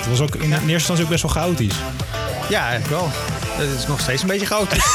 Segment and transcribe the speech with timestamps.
[0.00, 1.74] Het was ook in eerste instantie ook best wel chaotisch.
[2.48, 3.08] Ja, eigenlijk wel.
[3.12, 4.92] Het is nog steeds een beetje chaotisch.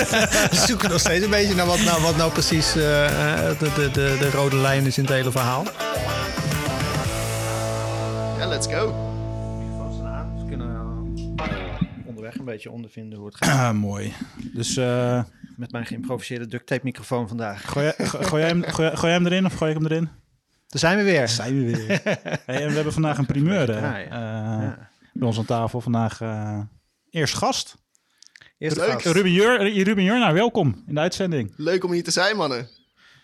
[0.50, 3.06] we zoeken nog steeds een beetje naar wat nou, wat nou precies eh,
[3.50, 5.64] eh, de, de, de, de rode lijn is in het hele verhaal.
[8.38, 8.94] Ja, let's go.
[10.04, 10.38] Aan.
[10.42, 10.76] We kunnen
[12.06, 13.58] onderweg een beetje ondervinden hoe het gaat.
[13.58, 14.12] Ah, mooi.
[14.54, 15.22] Dus eh,
[15.56, 17.70] Met mijn geïmproviseerde duct tape microfoon vandaag.
[17.70, 19.86] gooi, jij- go- gooi, jij hem, gooi, gooi jij hem erin of gooi ik hem
[19.86, 20.08] erin?
[20.72, 21.28] Daar zijn we weer.
[21.28, 22.00] Zijn we weer.
[22.46, 23.70] Hey, en we hebben vandaag een primeur.
[23.70, 23.98] Ja.
[24.00, 24.90] Eh, Ja.
[25.12, 25.80] bij ons aan tafel.
[25.80, 26.60] Vandaag eh,
[27.10, 27.76] eerst gast.
[28.58, 28.90] Eerst Leuk.
[28.90, 29.06] gast.
[29.06, 31.52] Ruben, Jur, Ruben Jurna, welkom in de uitzending.
[31.56, 32.68] Leuk om hier te zijn, mannen.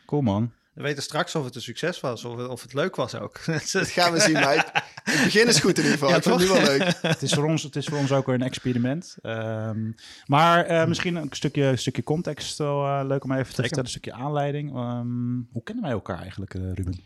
[0.07, 0.53] Cool man.
[0.75, 3.41] We weten straks of het een succes was of, of het leuk was ook.
[3.73, 4.71] Dat gaan we zien, meid.
[5.03, 6.09] Het begin is goed in ieder geval.
[6.09, 6.95] Ja, ik vind het nu wel leuk.
[7.03, 9.17] het, is voor ons, het is voor ons ook weer een experiment.
[9.23, 9.91] Ehm,
[10.27, 13.85] maar eh, misschien een stukje, een stukje context wel eh, leuk om even te vertellen.
[13.85, 14.75] Een stukje aanleiding.
[14.75, 17.05] Ehm, hoe kennen wij elkaar eigenlijk, eh, Ruben?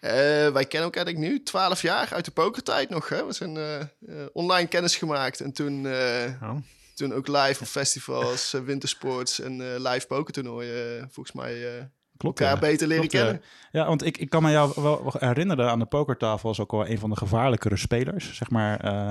[0.00, 0.12] Eh,
[0.48, 3.08] wij kennen elkaar denk ik nu 12 jaar uit de pokertijd nog.
[3.08, 3.26] Hè?
[3.26, 3.86] We zijn eh, eh,
[4.32, 5.86] online kennis gemaakt en toen,
[6.42, 6.56] Oh.
[6.94, 11.08] toen ook live op festivals, wintersports en live pokertoernooien.
[11.10, 12.60] volgens mij Klopt, elkaar ja.
[12.60, 13.42] beter leren Klopt, kennen.
[13.72, 16.88] Ja, want ik, ik kan me jou wel herinneren aan de pokertafel als ook wel
[16.88, 18.34] een van de gevaarlijkere spelers.
[18.34, 19.10] Zeg maar, eh,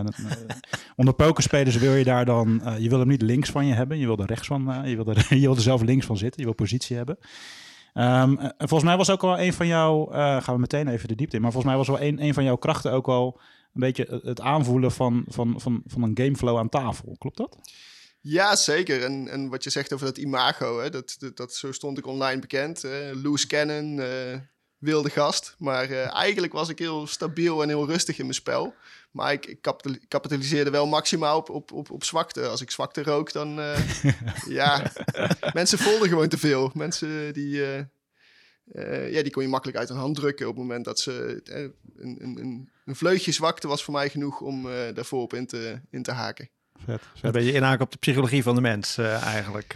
[0.96, 4.06] onder pokerspelers wil je daar dan, je wil hem niet links van je hebben, je
[4.06, 6.46] wil er rechts van, je, wil er, je wil er zelf links van zitten, je
[6.46, 7.18] wil positie hebben.
[8.00, 11.16] En volgens mij was ook wel een van jouw, eh, gaan we meteen even de
[11.16, 13.40] diepte in, maar volgens mij was wel een, een van jouw krachten ook wel
[13.74, 17.16] een beetje het- aanvoelen van, van, van, van een gameflow aan tafel.
[17.18, 17.58] Klopt dat?
[18.22, 19.04] Ja, zeker.
[19.04, 22.40] En, en wat je zegt over dat imago, hè, dat, dat, zo stond ik online
[22.42, 22.84] bekend.
[22.84, 22.92] eh
[23.24, 24.38] loose cannon, eh,
[24.78, 25.56] wilde gast.
[25.58, 28.74] Maar eigenlijk was ik heel stabiel en heel rustig in mijn spel.
[29.12, 32.48] Maar ik, ik kapital- kapitaliseerde wel maximaal op, op, op, op zwakte.
[32.48, 33.60] Als ik zwakte rook, dan...
[33.60, 33.80] eh,
[34.60, 34.92] ja,
[35.54, 36.72] mensen volden gewoon te veel.
[36.74, 37.64] Mensen die...
[37.66, 37.80] eh,
[38.72, 41.42] eh, ja, die kon je makkelijk uit hun hand drukken op het moment dat ze...
[41.46, 45.34] eh, een, een, een, een vleugje zwakte was voor mij genoeg om eh daarvoor op
[45.34, 46.50] in te, in te haken.
[46.86, 49.74] Vet, Een beetje inhaken op de psychologie van de mens eh, eigenlijk.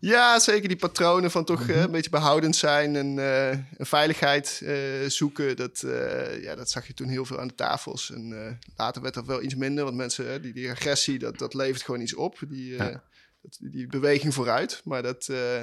[0.00, 0.10] Eh.
[0.10, 1.78] Ja, zeker die patronen van toch eh, Mhm.
[1.78, 4.74] een beetje behoudend zijn en eh, een veiligheid eh,
[5.06, 5.56] zoeken.
[5.56, 8.10] Dat, eh, ja, dat zag je toen heel veel aan de tafels.
[8.12, 11.54] En eh, later werd dat wel iets minder, want mensen, die, die agressie, dat, dat
[11.54, 12.38] levert gewoon iets op.
[12.48, 13.02] Die, eh, Ja.
[13.42, 14.80] dat, die beweging vooruit.
[14.84, 15.62] Maar dat eh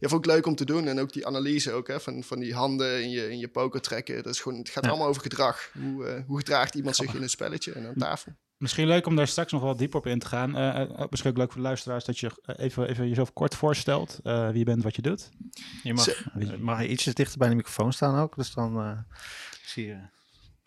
[0.00, 0.86] ja, vond ik leuk om te doen.
[0.88, 3.80] En ook die analyse ook, hè, van, van die handen in je, in je poker
[3.80, 4.22] trekken.
[4.22, 4.90] Dat is gewoon, het gaat Ja.
[4.90, 5.70] allemaal over gedrag.
[5.82, 8.32] Hoe, eh, hoe gedraagt iemand zich in een spelletje en aan tafel?
[8.58, 10.56] Misschien leuk om daar straks nog wat dieper op in te gaan.
[10.96, 14.18] Ook misschien ook leuk voor de luisteraars dat je even, even jezelf kort voorstelt.
[14.22, 15.30] eh, wie je bent, wat je doet.
[15.82, 16.06] Je mag,
[16.58, 18.36] mag je ietsjes dichter bij de microfoon staan ook.
[18.36, 18.98] Dus dan eh,
[19.64, 19.96] zie je...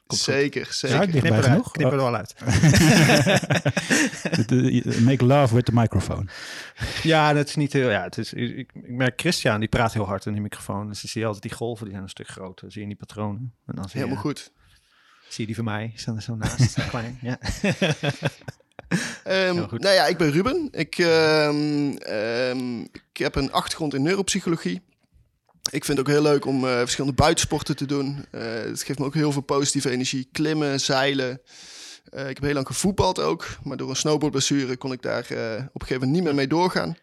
[0.08, 0.34] Komt goed.
[0.34, 0.98] Zeker, zeker.
[0.98, 1.72] Ja, Knip eruit, genoeg?
[1.72, 2.36] knip er wel uit.
[5.06, 6.26] Make love with the microphone.
[7.04, 7.90] Ja, dat is niet heel...
[7.90, 10.88] Ja, het is, ik, ik merk Christian, die praat heel hard in die microfoon.
[10.88, 12.72] Dus dan zie je altijd die golven, die zijn een stuk groter.
[12.72, 13.54] Zie je die patronen.
[13.66, 14.52] En dan zie je, Helemaal goed.
[15.32, 17.20] Zie je die van mij, staan er zo naast, zo klein.
[17.22, 17.40] Ja.
[19.24, 20.68] Ehm, nou ja, ik ben Ruben.
[20.72, 24.82] Ik, ehm, ehm, ik heb een achtergrond in neuropsychologie.
[25.70, 28.26] Ik vind het ook heel leuk om eh, verschillende buitensporten te doen.
[28.32, 30.30] Eh, het geeft me ook heel veel positieve energie.
[30.32, 31.42] Klimmen, zeilen.
[32.12, 33.48] Eh, ik heb heel lang gevoetbald ook.
[33.64, 36.48] Maar door een snowboardblessure kon ik daar eh, op een gegeven moment niet meer mee
[36.48, 36.98] doorgaan.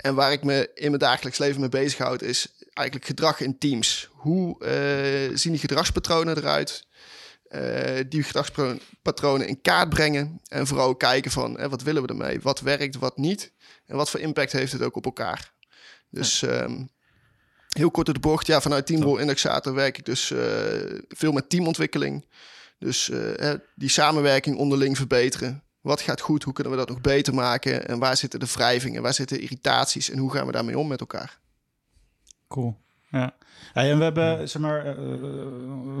[0.00, 4.08] En waar ik me in mijn dagelijks leven mee bezighoud is eigenlijk gedrag in teams.
[4.12, 6.86] Hoe eh, zien die gedragspatronen eruit?
[7.48, 10.40] Eh, die gedragspatronen in kaart brengen.
[10.48, 12.40] En vooral kijken van hè, wat willen we ermee?
[12.40, 13.52] Wat werkt, wat niet?
[13.86, 15.52] En wat voor impact heeft het ook op elkaar?
[16.10, 16.84] Dus ehm,
[17.68, 18.46] heel kort door de bocht.
[18.46, 20.38] Ja, vanuit Teamrol Indexator werk ik dus eh,
[21.08, 22.26] veel met teamontwikkeling.
[22.78, 25.62] Dus eh, die samenwerking onderling verbeteren.
[25.80, 26.42] Wat gaat goed?
[26.42, 27.88] Hoe kunnen we dat nog beter maken?
[27.88, 29.02] En waar zitten de wrijvingen?
[29.02, 30.10] Waar zitten irritaties?
[30.10, 31.38] En hoe gaan we daarmee om met elkaar?
[32.48, 32.76] Cool.
[33.10, 33.36] Ja.
[33.72, 34.94] Hey, en we hebben, zeg maar, eh,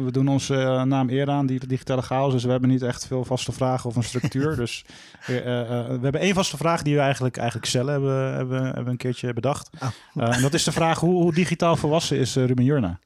[0.04, 2.32] we doen onze eh, naam eer aan, die digitale chaos.
[2.32, 4.56] Dus we hebben niet echt veel vaste vragen of een structuur.
[4.62, 4.84] dus
[5.26, 8.64] eh, eh, eh, we hebben één vaste vraag die we eigenlijk, eigenlijk zelf hebben, hebben,
[8.64, 9.70] hebben een keertje bedacht.
[9.82, 9.88] Oh.
[10.14, 12.98] Eh, en dat is de vraag, hoe, hoe digitaal volwassen is eh, Ruben Jurna?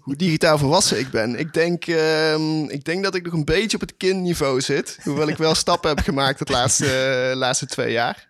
[0.00, 1.38] Hoe digitaal volwassen ik ben.
[1.38, 4.98] Ik denk, ehm, ik denk dat ik nog een beetje op het kindniveau zit.
[5.02, 8.28] Hoewel ik wel stappen heb gemaakt het laatste, eh, laatste twee jaar.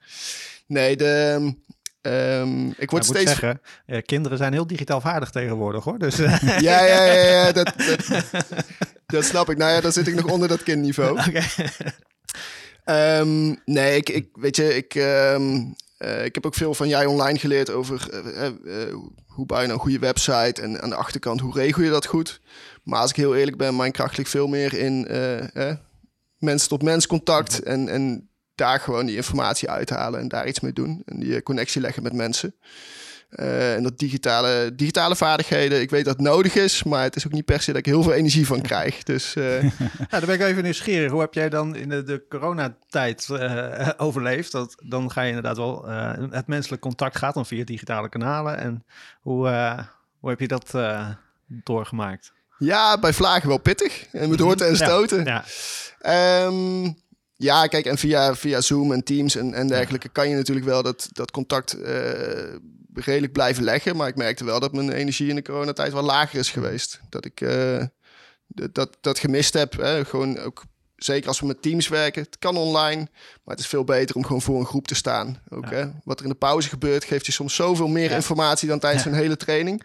[0.67, 1.55] Nee, de,
[2.07, 3.31] ehm, ik word Ik moet steeds...
[3.31, 5.99] zeggen, eh, kinderen zijn heel digitaal vaardig tegenwoordig hoor.
[5.99, 8.25] Dus eh, Ja, ja, ja, ja dat, dat,
[9.07, 9.57] dat snap ik.
[9.57, 11.19] Nou ja, dan zit ik nog onder dat kindniveau.
[12.85, 15.65] Ehm, nee, ik, ik, weet je, ik, ehm,
[15.99, 18.95] eh, ik heb ook veel van jij online geleerd over eh, eh,
[19.27, 22.07] hoe bouw je nou een goede website en aan de achterkant hoe regel je dat
[22.07, 22.41] goed.
[22.83, 25.09] Maar als ik heel eerlijk ben, mijn kracht ligt veel meer in
[26.39, 30.73] mens tot mens contact en, en daar gewoon die informatie uithalen en daar iets mee
[30.73, 32.55] doen en die connectie leggen met mensen.
[33.31, 37.27] Uh, en dat digitale, digitale vaardigheden, ik weet dat het nodig is, maar het is
[37.27, 39.03] ook niet per se dat ik heel veel energie van krijg.
[39.03, 39.63] Dus, uh...
[39.63, 39.71] ja,
[40.11, 41.11] dan ben ik even nieuwsgierig.
[41.11, 44.53] Hoe heb jij dan in de, de coronatijd uh, overleefd?
[44.53, 45.89] Dat, dan ga je inderdaad wel,
[46.31, 48.59] het menselijk contact gaat dan via digitale kanalen.
[48.59, 48.85] En
[49.21, 49.49] hoe,
[50.19, 50.75] hoe heb je dat
[51.47, 52.33] doorgemaakt?
[52.59, 54.07] Ja, bij vlagen wel pittig.
[54.13, 55.25] En met hoorten en stoten.
[55.25, 55.45] Ja,
[56.03, 56.45] ja.
[56.45, 56.97] Um,
[57.37, 60.83] ja, kijk, en via, via Zoom en Teams en, en dergelijke kan je natuurlijk wel
[60.83, 61.77] dat, dat contact
[62.95, 63.97] redelijk blijven leggen.
[63.97, 67.01] Maar ik merkte wel dat mijn energie in de coronatijd wel lager is geweest.
[67.09, 67.83] Dat ik uh,
[68.47, 69.77] dat, dat gemist heb.
[69.77, 70.05] Hè.
[70.05, 70.65] Gewoon ook,
[70.97, 72.23] zeker als we met teams werken.
[72.23, 73.09] Het kan online,
[73.45, 75.43] maar het is veel beter om gewoon voor een groep te staan.
[75.49, 75.87] Ook, hè.
[76.05, 79.15] Wat er in de pauze gebeurt, geeft je soms zoveel meer informatie dan tijdens een
[79.15, 79.83] hele training.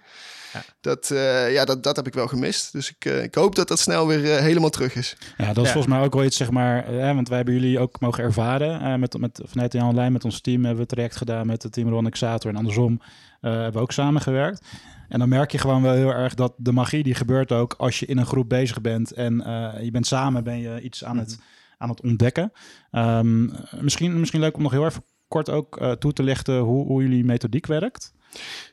[0.54, 0.64] Ja.
[0.82, 2.72] Dat, uh, ja, dat, dat heb ik wel gemist.
[2.72, 5.18] Dus ik, uh, ik hoop dat dat snel weer uh, helemaal terug is.
[5.38, 6.96] Ja, dat is volgens mij ook wel iets, zeg maar...
[7.16, 9.00] want wij hebben jullie ook mogen ervaren.
[9.00, 11.72] met, met, vanuit Jan Lijn met ons team hebben we het traject gedaan met het
[11.72, 12.52] team Ron Exator.
[12.52, 13.02] En andersom
[13.42, 14.66] hebben we ook samengewerkt.
[15.10, 18.00] En dan merk je gewoon wel heel erg dat de magie die gebeurt ook als
[18.00, 19.12] je in een groep bezig bent.
[19.12, 19.36] En
[19.82, 21.40] je bent samen, ben je iets aan, het, mhm.
[21.78, 22.52] aan het ontdekken.
[22.92, 27.02] Um, misschien, misschien leuk om nog heel even kort ook toe te lichten hoe, hoe
[27.02, 28.14] jullie methodiek werkt.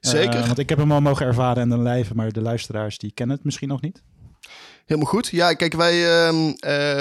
[0.01, 0.41] Zeker.
[0.41, 3.13] Uh, want ik heb hem al mogen ervaren en de lijve, maar de luisteraars die
[3.15, 4.03] kennen het misschien nog niet.
[4.85, 5.29] Helemaal goed.
[5.29, 6.53] Ja, kijk, wij, uh,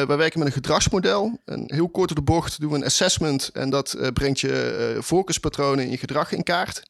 [0.06, 1.40] wij werken met een gedragsmodel.
[1.46, 3.50] En heel kort op de bocht doen we een assessment.
[3.54, 6.84] En dat uh, brengt je voorkeurspatronen in je gedrag in kaart.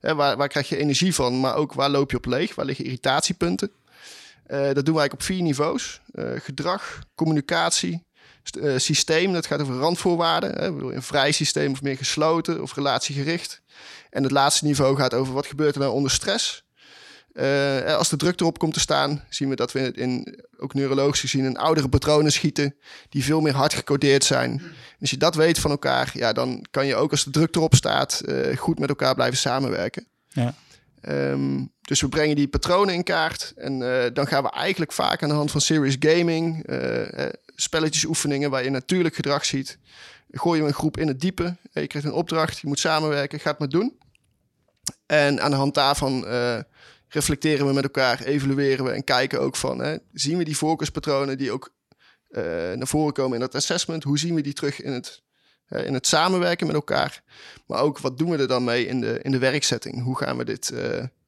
[0.00, 2.54] waar, waar krijg je energie van, maar ook waar loop je op leeg?
[2.54, 3.70] Waar liggen irritatiepunten?
[4.46, 6.00] dat doen we eigenlijk op vier niveaus.
[6.36, 8.04] gedrag, communicatie,
[8.76, 9.32] systeem.
[9.32, 10.50] Dat gaat over randvoorwaarden.
[10.52, 10.94] Hè?
[10.94, 13.62] Een vrij systeem of meer gesloten of relatiegericht.
[14.10, 16.64] En het laatste niveau gaat over wat gebeurt er nou onder stress.
[17.32, 21.20] Uh, als de druk erop komt te staan, zien we dat we in, ook neurologisch
[21.20, 22.74] gezien in oudere patronen schieten
[23.08, 24.62] die veel meer hard gecodeerd zijn.
[25.00, 27.74] als je dat weet van elkaar, ja, dan kan je ook als de druk erop
[27.74, 30.06] staat uh, goed met elkaar blijven samenwerken.
[30.28, 30.54] Ja.
[31.08, 35.22] Um, dus we brengen die patronen in kaart en uh, dan gaan we eigenlijk vaak
[35.22, 36.66] aan de hand van serious gaming,
[37.62, 39.78] spelletjes oefeningen waar je natuurlijk gedrag ziet,
[40.30, 41.56] gooi je een groep in het diepe.
[41.72, 43.98] Je krijgt een opdracht, je moet samenwerken, gaat maar doen.
[45.06, 46.58] En aan de hand daarvan uh,
[47.08, 51.38] reflecteren we met elkaar, evalueren we en kijken ook van, hè, zien we die focuspatronen
[51.38, 51.74] die ook
[52.30, 52.42] uh,
[52.72, 54.04] naar voren komen in dat assessment?
[54.04, 55.22] Hoe zien we die terug in het,
[55.68, 57.22] in het samenwerken met elkaar?
[57.66, 60.02] Maar ook wat doen we er dan mee in de, in de werkzetting?
[60.02, 60.72] Hoe gaan we dit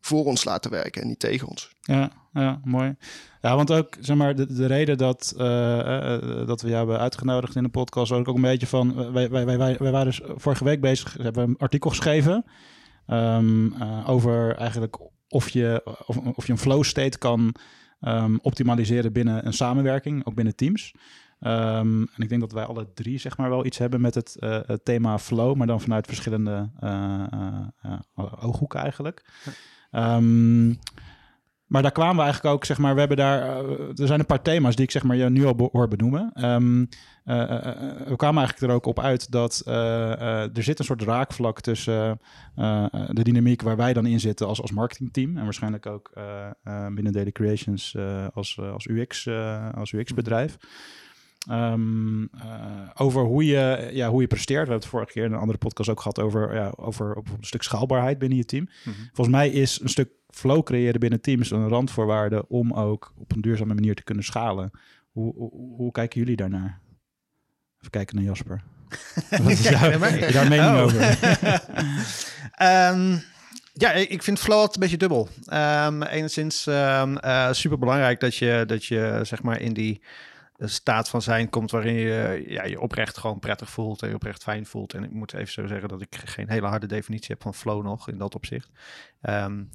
[0.04, 1.74] voor ons laten werken en niet tegen ons?
[1.80, 2.96] Ja, ja mooi.
[3.40, 7.56] Ja, want ook zeg maar, de, de reden dat, uh, dat we jou hebben uitgenodigd
[7.56, 9.12] in de podcast, ook, ook een beetje van.
[9.12, 12.44] Wij, wij, wij, wij waren dus vorige week bezig, hebben een artikel geschreven.
[13.06, 14.98] Um, uh, over eigenlijk
[15.28, 17.54] of je, of, of je een flow state kan
[18.00, 20.94] um, optimaliseren binnen een samenwerking, ook binnen teams.
[21.40, 24.36] Um, en ik denk dat wij alle drie zeg maar wel iets hebben met het,
[24.38, 26.70] uh, het thema flow, maar dan vanuit verschillende
[28.40, 29.24] ooghoeken eigenlijk.
[29.96, 30.79] Um,
[31.67, 34.26] maar daar kwamen we eigenlijk ook, zeg maar, we hebben daar, uh, er zijn een
[34.26, 36.44] paar thema's die ik zeg maar je nu al hoor benoemen.
[36.44, 37.37] Um, uh,
[38.06, 42.21] we kwamen eigenlijk er ook op uit dat er zit een soort raakvlak tussen
[43.09, 46.12] de dynamiek waar wij dan in zitten als, als marketingteam en waarschijnlijk ook
[46.95, 47.97] binnen Daily Creations
[48.35, 49.28] als, als UX,
[49.75, 50.59] als UX-bedrijf.
[51.50, 54.66] Um, uh, over hoe je, ja, hoe je presteert.
[54.66, 57.24] We hebben het vorige keer in een andere podcast ook gehad over, ja, over een
[57.40, 58.62] stuk schaalbaarheid binnen je team.
[58.62, 59.08] Mm -hmm.
[59.12, 63.40] Volgens mij is een stuk flow creëren binnen teams een randvoorwaarde om ook op een
[63.40, 64.70] duurzame manier te kunnen schalen.
[65.12, 66.80] Hoe, hoe, hoe kijken jullie daarnaar?
[67.78, 68.62] Even kijken naar Jasper.
[69.42, 69.98] Wat is jou,
[70.32, 70.82] daar mening oh.
[70.82, 71.18] over?
[72.92, 73.22] um,
[73.84, 75.28] ja, ik vind flow altijd een beetje dubbel.
[75.52, 80.00] Um, enigszins um, uh, super belangrijk dat je, dat je zeg maar in die
[80.68, 84.42] staat van zijn komt waarin je ja, je oprecht gewoon prettig voelt en je oprecht
[84.42, 84.94] fijn voelt.
[84.94, 87.83] En ik moet even zo zeggen dat ik geen hele harde definitie heb van flow
[87.83, 88.71] nog in dat opzicht.
[89.23, 89.71] Um,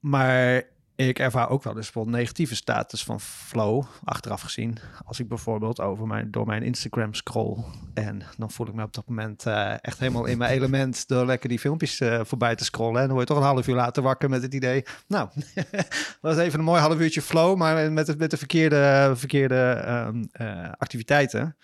[0.00, 0.62] maar
[0.96, 4.78] ik ervaar ook wel dus bijvoorbeeld negatieve status van flow, achteraf gezien.
[5.04, 8.94] Als ik bijvoorbeeld over mijn, door mijn Instagram scroll en dan voel ik me op
[8.94, 12.64] dat moment uh, echt helemaal in mijn element door lekker die filmpjes uh, voorbij te
[12.64, 13.00] scrollen.
[13.00, 16.18] En dan word je toch een half uur later wakker met het idee, nou, dat
[16.20, 20.28] was even een mooi half uurtje flow, maar met, het, met de verkeerde, verkeerde um,
[20.40, 21.56] uh, activiteiten.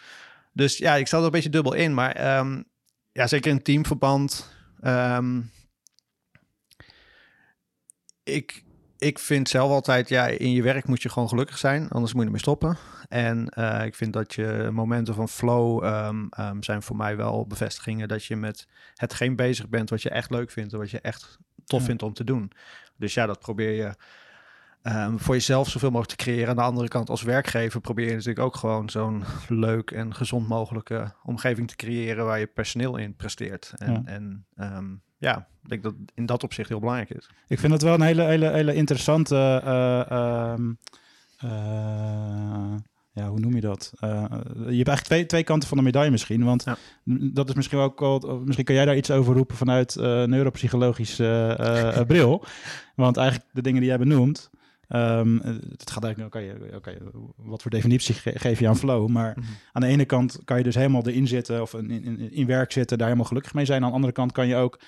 [0.53, 2.65] Dus ja, ik zat er een beetje dubbel in, maar um,
[3.13, 4.51] ja, zeker in teamverband...
[4.85, 5.51] Um,
[8.25, 8.65] ik,
[9.03, 12.21] ik vind zelf altijd, ja, in je werk moet je gewoon gelukkig zijn, anders moet
[12.21, 12.77] je ermee stoppen.
[13.09, 18.09] En eh, ik vind dat je momenten van flow ehm, zijn voor mij wel bevestigingen
[18.09, 21.39] dat je met hetgeen bezig bent wat je echt leuk vindt en wat je echt
[21.65, 21.87] tof Ja.
[21.87, 22.51] vindt om te doen.
[22.97, 23.95] Dus ja, dat probeer je
[24.83, 26.49] ehm, voor jezelf zoveel mogelijk te creëren.
[26.49, 30.49] Aan de andere kant, als werkgever probeer je natuurlijk ook gewoon zo'n leuk en gezond
[30.49, 33.73] mogelijke omgeving te creëren waar je personeel in presteert.
[33.77, 34.03] En Ja.
[34.05, 34.47] en,
[35.23, 37.31] ja ik denk dat in dat opzicht heel belangrijk is.
[37.49, 39.61] Ik vind het wel een hele, hele, hele interessante.
[39.65, 40.73] eh, ehm,
[41.39, 42.75] eh,
[43.13, 43.93] ja, hoe noem je dat?
[44.01, 44.17] Eh, je
[44.57, 46.45] hebt eigenlijk twee, twee kanten van de medaille misschien.
[46.45, 46.77] Want Ja.
[47.33, 48.43] dat is misschien ook wel.
[48.45, 52.45] Misschien kan jij daar iets over roepen vanuit eh neuropsychologische eh, eh, bril.
[52.97, 54.51] Want eigenlijk de dingen die jij benoemt.
[54.89, 55.23] eh,
[55.69, 56.97] het gaat eigenlijk, oké, oké,
[57.37, 59.09] wat voor definitie ge- geef je aan flow?
[59.09, 59.47] Maar Mhm.
[59.73, 62.73] aan de ene kant kan je dus helemaal erin zitten of in, in, in werk
[62.73, 63.83] zitten, daar helemaal gelukkig mee zijn.
[63.83, 64.81] Aan de andere kant kan je ook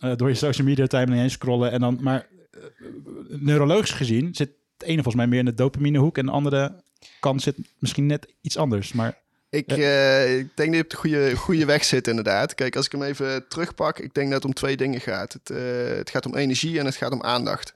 [0.00, 1.70] eh, door je social media timeline heen scrollen.
[1.70, 2.60] En dan, maar eh,
[3.28, 6.82] neurologisch gezien zit het ene volgens mij meer in de dopaminehoek en de andere
[7.20, 8.92] kant zit misschien net iets anders.
[8.92, 9.18] Maar
[9.50, 12.54] Ik, eh, ik denk dat je op de goede, goede weg zit, inderdaad.
[12.54, 15.32] Kijk, als ik hem even terugpak, ik denk dat het om twee dingen gaat.
[15.32, 15.48] Het,
[15.96, 17.74] het gaat om energie en het gaat om aandacht.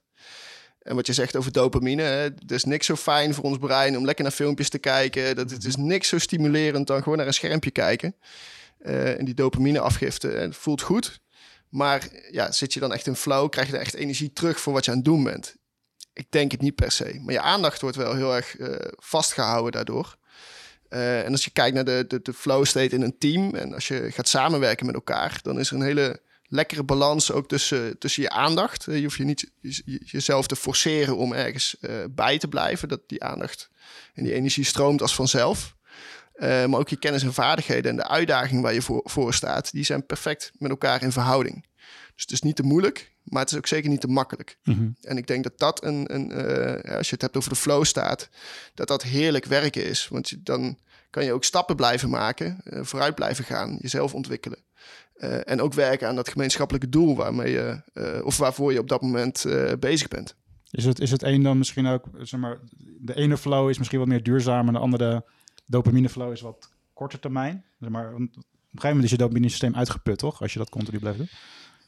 [0.82, 3.96] En wat je zegt over dopamine, hè, het is niks zo fijn voor ons brein
[3.96, 5.37] om lekker naar filmpjes te kijken.
[5.37, 8.14] Dat, het is niks zo stimulerend dan gewoon naar een schermpje kijken.
[8.78, 11.20] En die dopamine afgifte, het voelt goed.
[11.76, 14.73] Maar ja, zit je dan echt in flow, krijg je dan echt energie terug voor
[14.73, 15.56] wat je aan het doen bent?
[16.12, 17.21] Ik denk het niet per se.
[17.25, 20.16] Maar je aandacht wordt wel heel erg eh, vastgehouden daardoor.
[20.88, 23.75] Eh, en als je kijkt naar de, de, de flow state in een team en
[23.75, 27.99] als je gaat samenwerken met elkaar, dan is er een hele lekkere balans ook tussen,
[27.99, 28.87] tussen je aandacht.
[28.87, 31.76] Eh, je hoeft je niet je- je- jezelf te forceren om ergens
[32.11, 32.88] bij te blijven.
[32.88, 33.68] Dat die aandacht
[34.14, 35.75] en die energie stroomt als vanzelf.
[36.37, 39.73] Eh, maar ook je kennis en vaardigheden en de uitdaging waar je voor, voor staat,
[39.73, 41.66] die zijn perfect met elkaar in verhouding.
[42.14, 44.59] Dus het is niet te moeilijk, maar het is ook zeker niet te makkelijk.
[45.00, 47.85] En ik denk dat dat een, een eh, als je het hebt over de flow
[47.85, 48.28] staat,
[48.75, 50.09] dat dat heerlijk werken is.
[50.09, 50.78] Want je, dan
[51.11, 54.64] kan je ook stappen blijven maken, eh, vooruit blijven gaan, jezelf ontwikkelen.
[55.45, 57.83] En ook werken aan dat gemeenschappelijke doel waarmee je,
[58.23, 59.45] of waarvoor je op dat moment
[59.78, 60.37] bezig bent.
[60.71, 62.59] is het, is het een dan misschien ook, zeg maar,
[63.00, 65.25] de ene flow is misschien wat meer duurzaam en de andere
[65.66, 67.64] dopamine flow is wat korter termijn.
[67.80, 70.40] Zeg maar, want op een gegeven moment is je dopamine systeem uitgeput, toch?
[70.40, 71.28] Als je dat continu blijft doen.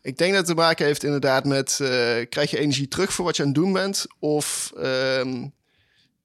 [0.02, 1.80] Ik denk dat het te maken heeft inderdaad met...
[1.80, 1.88] eh,
[2.28, 4.06] krijg je energie terug voor wat je aan het doen bent?
[4.18, 5.48] Of, ehm,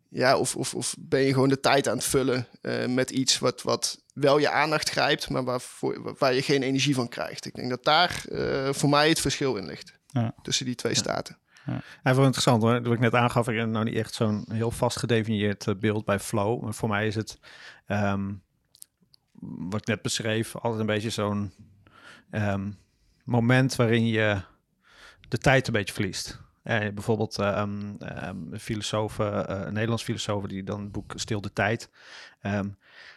[0.10, 3.40] ja, of, of, of ben je gewoon de tijd aan het vullen eh, met iets
[3.40, 5.30] wat, wat wel je aandacht grijpt...
[5.30, 7.46] maar waarvoor, waar je geen energie van krijgt?
[7.46, 9.94] Ik denk dat daar eh, voor mij het verschil in ligt.
[10.08, 10.36] Ja.
[10.42, 11.38] Tussen die twee staten.
[12.04, 12.82] Hij wel interessant hoor.
[12.82, 16.06] Wat ik net aangaf, ik heb nou niet echt zo'n heel vast gedefinieerd eh, beeld
[16.06, 16.64] bij flow.
[16.64, 17.40] Maar voor mij is het,
[17.86, 18.34] ehm,
[19.40, 21.54] wat ik net beschreef, altijd een beetje zo'n
[22.30, 22.72] ehm,
[23.24, 24.42] moment waarin je
[25.28, 26.42] de tijd een beetje verliest.
[26.64, 31.42] Eh, bijvoorbeeld ehm ehm, een filosoof, eh, een Nederlands filosoof, die dan het boek Stil
[31.42, 31.90] de Tijd,
[32.42, 32.70] ehm,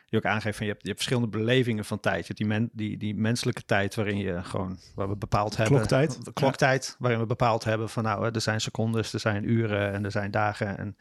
[0.07, 2.19] die ook aangeeft van je hebt, je hebt verschillende belevingen van tijd.
[2.19, 5.77] Je hebt die, men, die, die menselijke tijd waarin je gewoon, waar we bepaald hebben.
[5.77, 6.25] Kloktijd.
[6.25, 10.05] De kloktijd, waarin we bepaald hebben van nou, er zijn secondes, er zijn uren en
[10.05, 10.79] er zijn dagen.
[10.79, 10.97] En,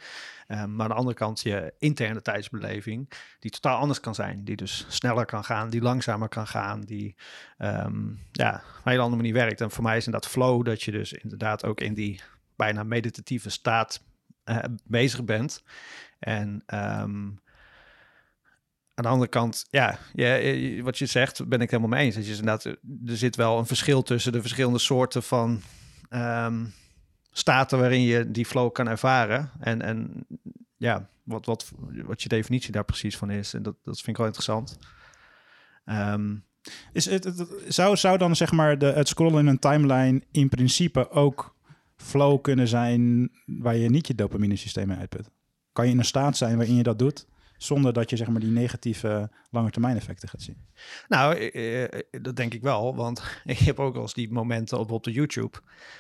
[0.47, 4.43] ehm, maar aan de andere kant je interne tijdsbeleving, die totaal anders kan zijn.
[4.43, 7.15] Die dus sneller kan gaan, die langzamer kan gaan, die
[7.57, 9.61] ehm, ja, op een hele andere manier werkt.
[9.61, 12.21] En voor mij is inderdaad flow dat je dus inderdaad ook in die
[12.55, 14.03] bijna meditatieve staat
[14.43, 15.63] eh, bezig bent.
[16.19, 17.27] En ehm,
[18.95, 19.99] aan de andere kant, ja,
[20.83, 22.15] wat je zegt, ben ik helemaal mee eens.
[22.15, 22.65] Dat je inderdaad,
[23.05, 25.61] er zit wel een verschil tussen de verschillende soorten van
[26.09, 26.65] ehm,
[27.31, 29.51] staten waarin je die flow kan ervaren.
[29.59, 30.25] En, en
[30.77, 31.71] ja, wat, wat,
[32.05, 33.53] wat je definitie daar precies van is.
[33.53, 34.77] En dat, dat vind ik wel interessant.
[35.85, 36.35] Ehm,
[36.93, 41.09] Is het, zou, zou dan zeg maar de, het scrollen in een timeline in principe
[41.09, 41.55] ook
[41.95, 45.29] flow kunnen zijn waar je niet je dopamine systeem uitput?
[45.73, 47.25] Kan je in een staat zijn waarin je dat doet
[47.57, 50.57] zonder dat je zeg maar die negatieve lange termijn effecten gaat zien?
[51.07, 52.95] Nou, eh, eh, dat denk ik wel.
[52.95, 55.57] Want ik heb ook eens die momenten op, op de YouTube...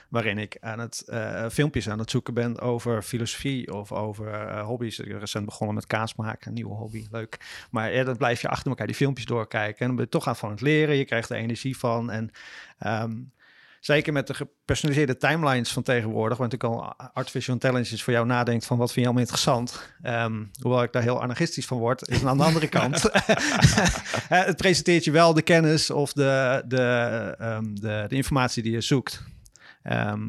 [0.09, 3.73] waarin ik aan het eh, filmpjes aan het zoeken ben over filosofie...
[3.73, 4.99] of over hobby's.
[4.99, 7.65] Ik ben recent begonnen met kaas maken, een nieuwe hobby, leuk.
[7.71, 9.79] Maar ja, dan blijf je achter elkaar die filmpjes doorkijken...
[9.79, 12.11] en dan ben je toch aan van het leren, je krijgt er energie van.
[12.11, 12.31] En
[12.77, 13.13] ehm,
[13.85, 16.37] zeker met de gepersonaliseerde timelines van tegenwoordig...
[16.37, 18.77] want ik al artificial intelligence voor jou nadenkt van...
[18.77, 19.93] wat vind je allemaal interessant?
[20.01, 23.01] Ehm, hoewel ik daar heel anarchistisch van word, is aan de andere kant...
[24.45, 28.81] Het presenteert je wel de kennis of de, de, ehm, de, de informatie die je
[28.81, 29.23] zoekt.
[29.83, 30.27] Ehm,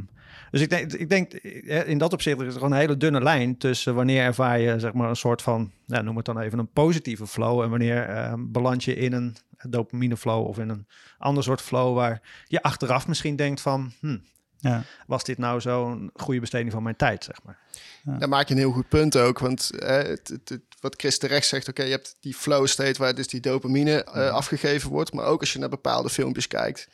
[0.51, 3.23] dus ik denk, ik denk eh, in dat opzicht is er gewoon een hele dunne
[3.23, 6.59] lijn tussen wanneer ervaar je zeg maar een soort van, ja, noem het dan even
[6.59, 9.37] een positieve flow en wanneer ehm beland je in een
[9.69, 10.87] dopamine flow of in een
[11.19, 14.17] ander soort flow waar je achteraf misschien denkt van, hm,
[14.59, 14.83] Ja.
[15.07, 17.59] Was dit nou zo'n goede besteding van mijn tijd, zeg maar?
[18.19, 19.39] Daar maak je een heel goed punt ook.
[19.39, 22.99] Want eh, het, het, het- wat Chris terecht zegt, oké, je hebt die flow state
[23.03, 25.13] waar dus die dopamine eh, afgegeven wordt.
[25.13, 26.89] Maar ook als je naar bepaalde filmpjes kijkt,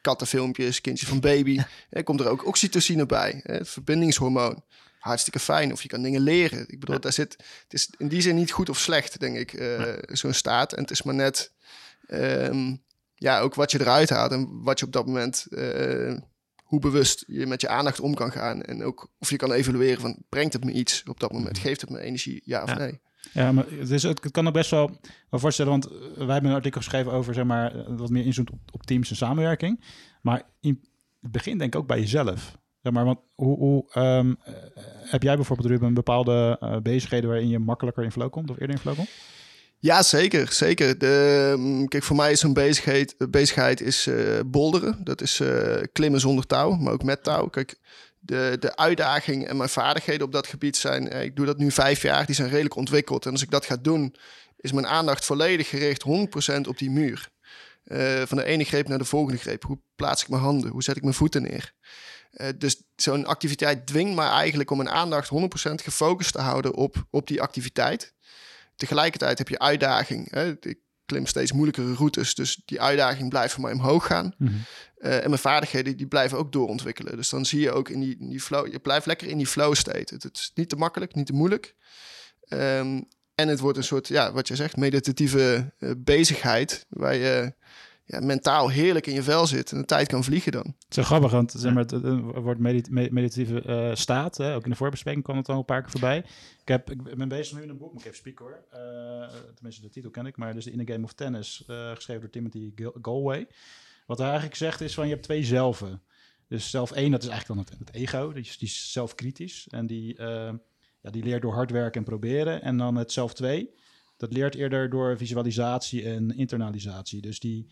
[0.00, 1.58] kattenfilmpjes, kindjes van baby,
[1.90, 4.64] eh, komt er ook oxytocine bij, het verbindingshormoon.
[4.98, 5.72] Hartstikke fijn.
[5.72, 6.68] Of je kan dingen leren.
[6.68, 9.52] Ik bedoel, daar zit, het is in die zin niet goed of slecht, denk ik,
[9.52, 10.72] eh, zo'n staat.
[10.72, 11.52] En het is maar net,
[12.06, 12.76] ehm,
[13.14, 16.16] ja, ook wat je eruit haalt en wat je op dat moment, eh,
[16.62, 18.62] hoe bewust je met je aandacht om kan gaan.
[18.62, 21.58] En ook of je kan evalueren van, brengt het me iets op dat moment?
[21.58, 22.78] Geeft het me energie, ja of Ja.
[22.78, 23.00] nee?
[23.32, 26.80] Ja, maar het, het kan ook best wel, voorstellen, want eh, wij hebben een artikel
[26.80, 29.84] geschreven over, zeg maar, eh, wat meer inzoomt op, op teams en samenwerking.
[30.22, 30.80] Maar in
[31.20, 32.58] het begin denk ik ook bij jezelf.
[32.82, 34.54] Zeg maar, want hoe, hoe ehm, eh,
[35.10, 38.76] heb jij bijvoorbeeld, Ruben, bepaalde eh, bezigheden waarin je makkelijker in flow komt of eerder
[38.76, 39.10] in flow komt?
[39.78, 40.52] Ja, zeker.
[40.52, 40.98] zeker.
[40.98, 44.08] De, mm, kijk, voor mij is zo'n bezigheid, bezigheid is
[44.46, 45.00] bolderen.
[45.04, 45.42] Dat is
[45.92, 47.46] klimmen zonder touw, maar ook met touw.
[47.46, 47.78] Kijk,
[48.20, 51.08] de, de uitdaging en mijn vaardigheden op dat gebied zijn...
[51.08, 53.26] eh, ik doe dat nu vijf jaar, die zijn redelijk ontwikkeld.
[53.26, 54.14] En als ik dat ga doen,
[54.56, 56.04] is mijn aandacht volledig gericht
[56.56, 57.28] 100% op die muur.
[57.84, 59.64] Eh, van de ene greep naar de volgende greep.
[59.64, 60.70] Hoe plaats ik mijn handen?
[60.70, 61.72] Hoe zet ik mijn voeten neer?
[62.30, 67.06] Eh, dus zo'n activiteit dwingt mij eigenlijk om mijn aandacht 100% gefocust te houden op,
[67.10, 68.14] op die activiteit.
[68.76, 70.30] Tegelijkertijd heb je uitdaging.
[70.30, 70.54] Hè?
[71.08, 74.34] Klim steeds moeilijkere routes, dus die uitdaging blijft voor mij omhoog gaan.
[74.98, 77.16] Eh, en mijn vaardigheden die blijven ook doorontwikkelen.
[77.16, 79.46] Dus dan zie je ook in die, in die flow, je blijft lekker in die
[79.46, 80.14] flow state.
[80.14, 81.74] Het, het is niet te makkelijk, niet te moeilijk.
[82.48, 83.00] Ehm,
[83.34, 86.86] en het wordt een soort, ja, wat je zegt, meditatieve eh, bezigheid.
[86.88, 87.52] Waar je
[88.10, 90.64] ja, mentaal heerlijk in je vel zit en de tijd kan vliegen dan.
[90.66, 92.02] Het is zo grappig, want zeg maar, het,
[92.34, 94.36] wordt medit- me- meditatieve eh, staat.
[94.36, 94.54] Hè?
[94.54, 96.18] Ook in de voorbespreking kwam het al een paar keer voorbij.
[96.60, 98.64] Ik, heb, ik ben bezig nu in een boek, moet ik even spieken hoor.
[98.70, 100.36] Eh, tenminste, de titel ken ik.
[100.36, 103.46] Maar dus In the Game of Tennis, eh, geschreven door Timothy Gal- Galway.
[104.06, 106.02] Wat hij eigenlijk zegt is van, je hebt twee zelven.
[106.48, 108.32] Dus zelf één, dat is eigenlijk dan het, het ego.
[108.32, 109.66] Die is, die is zelfkritisch.
[109.70, 110.22] En die,
[111.00, 112.62] ja, die leert door hard werken en proberen.
[112.62, 113.74] En dan het zelf twee.
[114.16, 117.20] Dat leert eerder door visualisatie en internalisatie.
[117.20, 117.66] Dus die...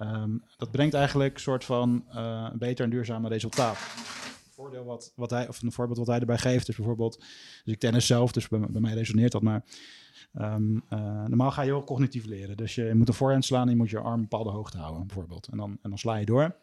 [0.00, 3.76] Ehm, dat brengt eigenlijk een soort van eh, een beter en duurzamer resultaat.
[3.76, 7.18] Een voordeel wat, wat hij, of een voorbeeld wat hij erbij geeft is bijvoorbeeld,
[7.64, 9.64] dus ik tennis zelf, dus bij, mij resoneert dat, maar
[10.32, 12.56] ehm, eh, normaal ga je heel cognitief leren.
[12.56, 15.06] Dus je moet een voorhand slaan en je moet je arm een bepaalde hoogte houden,
[15.06, 15.48] bijvoorbeeld.
[15.50, 16.56] En dan, en dan sla je door.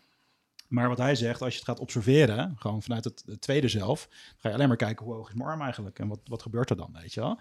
[0.68, 4.50] Maar wat hij zegt, als je het gaat observeren, gewoon vanuit het, tweede zelf, ga
[4.50, 6.76] je alleen maar kijken hoe hoog is mijn arm eigenlijk en wat, wat gebeurt er
[6.76, 7.40] dan, weet je wel.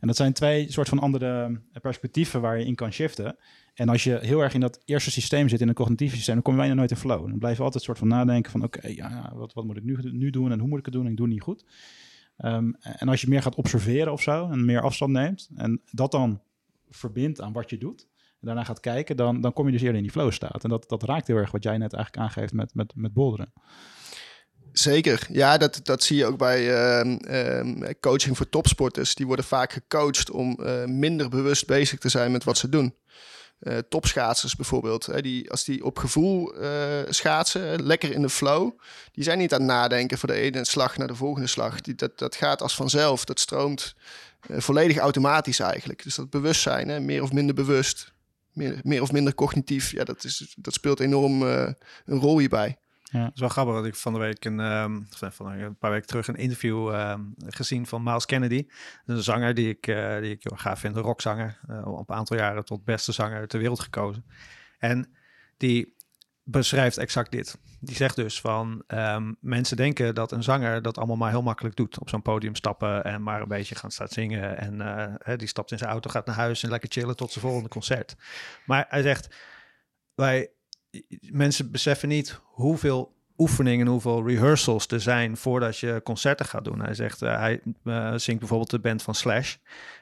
[0.00, 3.36] En dat zijn twee soort van andere perspectieven waar je in kan shiften.
[3.74, 6.42] En als je heel erg in dat eerste systeem zit, in een cognitief systeem, dan
[6.42, 7.28] kom je bijna nooit in flow.
[7.28, 9.98] Dan blijf je altijd soort van nadenken van, oké, ja, wat, wat moet ik nu,
[10.02, 11.64] nu doen en hoe moet ik het doen en ik doe het niet goed.
[12.36, 16.10] Ehm, en als je meer gaat observeren of zo en meer afstand neemt en dat
[16.10, 16.40] dan
[16.90, 18.06] verbindt aan wat je doet,
[18.40, 20.64] daarna gaat kijken, dan, dan kom je dus eerder in die flow staat.
[20.64, 23.52] En dat, dat raakt heel erg wat jij net eigenlijk aangeeft met, met, met bolderen.
[24.72, 25.26] Zeker.
[25.30, 29.14] Ja, dat, dat zie je ook bij ehm, ehm, coaching voor topsporters.
[29.14, 32.94] Die worden vaak gecoacht om eh, minder bewust bezig te zijn met wat ze doen.
[33.58, 36.70] Eh, topschaatsers bijvoorbeeld, hè, die, als die op gevoel eh,
[37.08, 38.70] schaatsen, lekker in de flow,
[39.12, 41.80] die zijn niet aan het nadenken voor de ene slag naar de volgende slag.
[41.80, 43.94] Die, dat, dat gaat als vanzelf, dat stroomt
[44.40, 46.02] volledig automatisch eigenlijk.
[46.02, 48.12] Dus dat bewustzijn, hè, meer of minder bewust,
[48.52, 51.72] meer, meer of minder cognitief, ja, dat, is, dat speelt enorm eh,
[52.04, 52.78] een rol hierbij.
[53.10, 55.90] Het is wel grappig dat ik van de week een, ehm, of van een paar
[55.90, 58.66] weken terug een interview ehm, gezien van Miles Kennedy.
[59.06, 61.58] Een zanger die ik, eh, die ik heel gaaf vind, een rockzanger.
[61.68, 64.24] eh, op een aantal jaren tot beste zanger ter wereld gekozen.
[64.78, 65.16] En
[65.56, 65.94] die
[66.50, 67.58] beschrijft exact dit.
[67.80, 71.76] Die zegt dus van ehm, mensen denken dat een zanger dat allemaal maar heel makkelijk
[71.76, 71.98] doet.
[71.98, 74.58] Op zo'n podium stappen en maar een beetje gaan staan zingen.
[74.58, 74.80] En
[75.18, 77.68] eh, die stapt in zijn auto, gaat naar huis en lekker chillen tot zijn volgende
[77.68, 78.16] concert.
[78.66, 79.34] Maar hij zegt,
[80.14, 80.50] wij
[81.20, 86.80] mensen beseffen niet hoeveel oefeningen, hoeveel rehearsals er zijn voordat je concerten gaat doen.
[86.80, 89.56] Hij zegt, eh, hij eh, zingt bijvoorbeeld de band van Slash.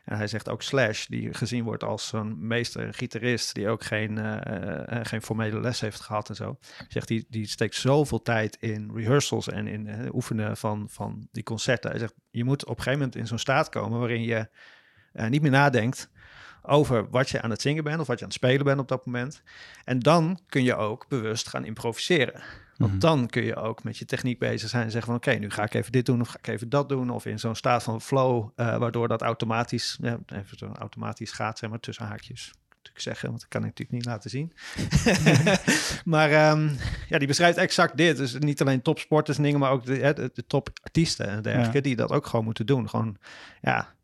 [0.04, 4.18] En hij zegt ook Slash, die gezien wordt als een meester gitarist, die ook geen,
[4.18, 6.58] eh, geen formele les heeft gehad en zo.
[6.76, 11.42] Hij zegt, die, die steekt zoveel tijd in rehearsals en in oefenen van, van die
[11.42, 11.90] concerten.
[11.90, 14.48] Hij zegt, je moet op een gegeven moment in zo'n staat komen waarin je
[15.28, 16.10] niet meer nadenkt
[16.62, 18.88] over wat je aan het zingen bent of wat je aan het spelen bent op
[18.88, 19.42] dat moment.
[19.84, 22.42] En dan kun je ook bewust gaan improviseren.
[22.76, 23.00] Want Mhm.
[23.00, 25.62] dan kun je ook met je techniek bezig zijn en zeggen van oké, nu ga
[25.62, 27.10] ik even dit doen of ga ik even dat doen.
[27.10, 31.58] Of in zo'n staat van flow, eh, waardoor dat automatisch, ja, even zo automatisch gaat,
[31.58, 32.52] zeg maar tussen haakjes.
[32.68, 34.52] Natuurlijk zeggen, want dat kan ik natuurlijk niet laten zien.
[36.14, 36.68] maar ehm,
[37.08, 38.16] ja, die beschrijft exact dit.
[38.16, 41.96] Dus niet alleen topsporters en dingen, maar ook de, de, de topartiesten en dergelijke, die
[41.96, 42.88] dat ook gewoon moeten doen.
[42.88, 43.16] Gewoon,
[43.60, 43.94] ja,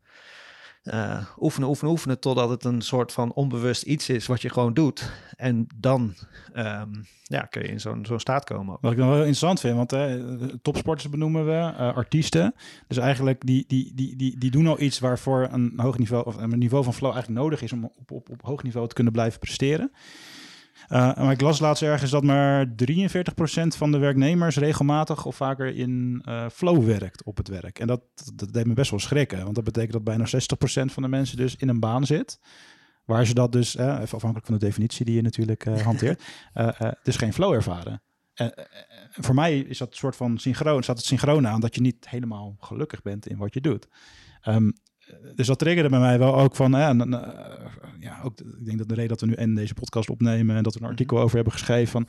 [0.83, 4.73] uh, oefenen, oefenen, oefenen, totdat het een soort van onbewust iets is wat je gewoon
[4.73, 5.11] doet.
[5.35, 6.13] En dan
[6.55, 8.77] um, ja, kun je in zo'n staat komen.
[8.81, 10.19] Wat ik dan wel interessant vind, want hè,
[10.61, 12.53] topsporters benoemen we, uh, artiesten.
[12.87, 16.35] Dus eigenlijk die, die, die, die, die doen al iets waarvoor een hoog niveau, of
[16.35, 19.13] een niveau van flow eigenlijk nodig is om op, op, op hoog niveau te kunnen
[19.13, 19.91] blijven presteren.
[20.89, 22.69] Uh, maar ik las laatst ergens dat maar 43%
[23.67, 27.79] van de werknemers regelmatig of vaker in uh, flow werkt op het werk.
[27.79, 28.01] En dat,
[28.33, 31.37] dat deed me best wel schrikken, want dat betekent dat bijna 60% van de mensen
[31.37, 32.39] dus in een baan zit.
[33.05, 36.23] Waar ze dat dus, uh, even afhankelijk van de definitie die je natuurlijk hanteert,
[37.03, 38.01] dus geen flow ervaren.
[39.11, 42.09] voor mij is dat een soort van synchroon, staat het synchroon aan dat je niet
[42.09, 43.87] helemaal gelukkig bent in wat je doet.
[44.47, 44.73] Um,
[45.35, 47.09] dus dat triggerde bij mij wel ook van, en,
[47.99, 50.63] ja, ook, ik denk dat de reden dat we nu en deze podcast opnemen en
[50.63, 50.93] dat we een mhm.
[50.93, 52.07] artikel over hebben geschreven van,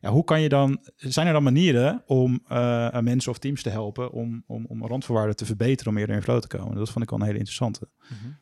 [0.00, 3.70] ja, hoe kan je dan, zijn er dan manieren om uh, mensen of teams te
[3.70, 6.76] helpen om, om, om randvoorwaarden te verbeteren om eerder in flow te komen?
[6.76, 7.88] Dat vond ik wel een hele interessante.
[8.08, 8.38] Mm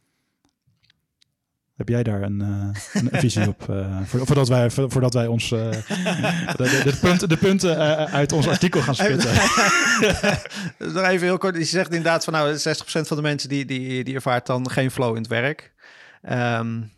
[1.79, 3.67] heb jij daar een, uh, een visie op?
[3.71, 8.81] Uh, voordat, wij, voordat wij ons uh, de, de, punten, de punten uit ons artikel
[8.81, 9.33] gaan spitten.
[10.79, 11.57] dus nog even heel kort.
[11.57, 14.91] Je zegt inderdaad van nou 60% van de mensen die, die, die ervaart dan geen
[14.91, 15.73] flow in het werk.
[16.23, 16.91] Um,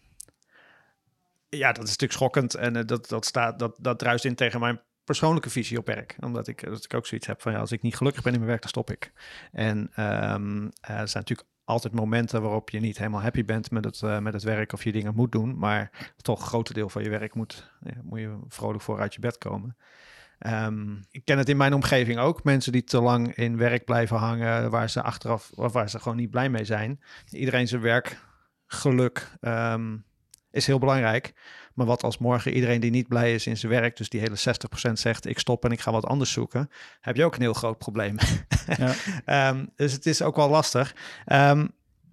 [1.49, 2.55] ja, dat is natuurlijk schokkend.
[2.55, 6.17] En dat, dat, staat, dat, dat druist in tegen mijn persoonlijke visie op werk.
[6.21, 8.39] Omdat ik, dat ik ook zoiets heb van ja, als ik niet gelukkig ben in
[8.39, 9.13] mijn werk, dan stop ik.
[9.53, 14.01] En um, er zijn natuurlijk altijd momenten waarop je niet helemaal happy bent met het,
[14.05, 15.59] uh, met het werk of je dingen moet doen.
[15.59, 19.15] Maar toch een groot deel van je werk moet, ja, moet je vrolijk voor uit
[19.15, 19.77] je bed komen.
[20.47, 22.45] Um, ik ken het in mijn omgeving ook.
[22.45, 26.17] Mensen die te lang in werk blijven hangen, waar ze achteraf, of waar ze gewoon
[26.17, 27.01] niet blij mee zijn.
[27.31, 28.21] Iedereen zijn werk,
[28.67, 30.05] geluk um,
[30.51, 31.35] is heel belangrijk.
[31.75, 34.37] Maar wat als morgen iedereen die niet blij is in zijn werk, dus die hele
[34.89, 37.53] 60% zegt ik stop en ik ga wat anders zoeken, heb je ook een heel
[37.53, 38.17] groot probleem.
[38.77, 39.51] Ja.
[39.51, 40.95] um, dus het is ook wel lastig.
[41.27, 41.71] Um,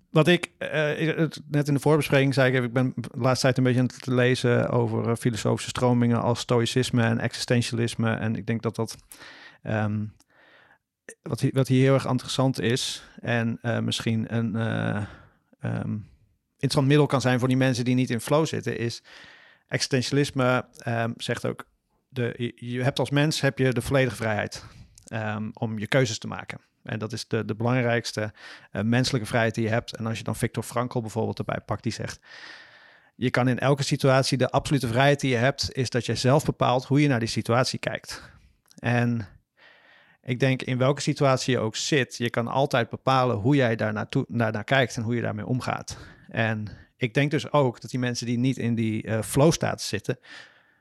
[0.09, 3.63] wat ik uh, net in de voorbespreking zei, ik, ik ben de laatste tijd een
[3.63, 8.15] beetje aan het lezen over uh, filosofische stromingen als stoïcisme en existentialisme.
[8.15, 8.95] En ik denk dat dat
[9.63, 10.13] um,
[11.21, 14.55] wat, wat hier heel erg interessant is en uh, misschien een
[15.61, 16.09] um,
[16.53, 19.03] interessant middel kan zijn voor die mensen die niet in flow zitten, is
[19.67, 21.67] existentialisme um, zegt ook,
[22.07, 24.65] de, je hebt als mens heb je de volledige vrijheid
[25.13, 26.59] um, om je keuzes te maken.
[26.83, 28.33] En dat is de, de belangrijkste
[28.71, 29.95] uh, menselijke vrijheid die je hebt.
[29.95, 32.19] En als je dan Viktor Frankl bijvoorbeeld erbij pakt, die zegt,
[33.15, 36.45] je kan in elke situatie, de absolute vrijheid die je hebt, is dat je zelf
[36.45, 38.31] bepaalt hoe je naar die situatie kijkt.
[38.79, 39.27] En
[40.23, 43.93] ik denk in welke situatie je ook zit, je kan altijd bepalen hoe jij daar
[43.93, 45.97] naartoe, naar, naar kijkt en hoe je daarmee omgaat.
[46.29, 49.81] En ik denk dus ook dat die mensen die niet in die uh, flow staat
[49.81, 50.19] zitten,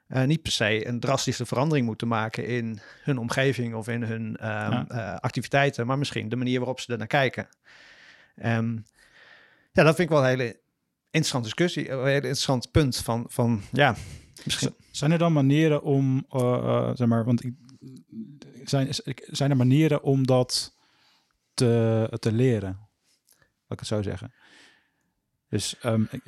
[0.08, 4.22] uh, niet per se een drastische verandering moeten maken in hun omgeving of in hun
[4.22, 4.86] um, ja.
[4.90, 7.48] uh, activiteiten, maar misschien de manier waarop ze er naar kijken.
[8.44, 8.84] Um,
[9.72, 10.60] ja, dat vind ik wel een hele
[11.10, 13.96] interessante discussie, een hele interessant punt van, van ja,
[14.44, 14.74] misschien.
[14.90, 16.26] Zijn er dan manieren om,
[16.94, 17.42] zeg maar, want
[18.64, 20.76] zijn, zijn er manieren om dat
[21.54, 22.78] te, te leren?
[23.68, 24.32] Laat ik het zo zeggen.
[25.48, 26.24] Dus um, ik,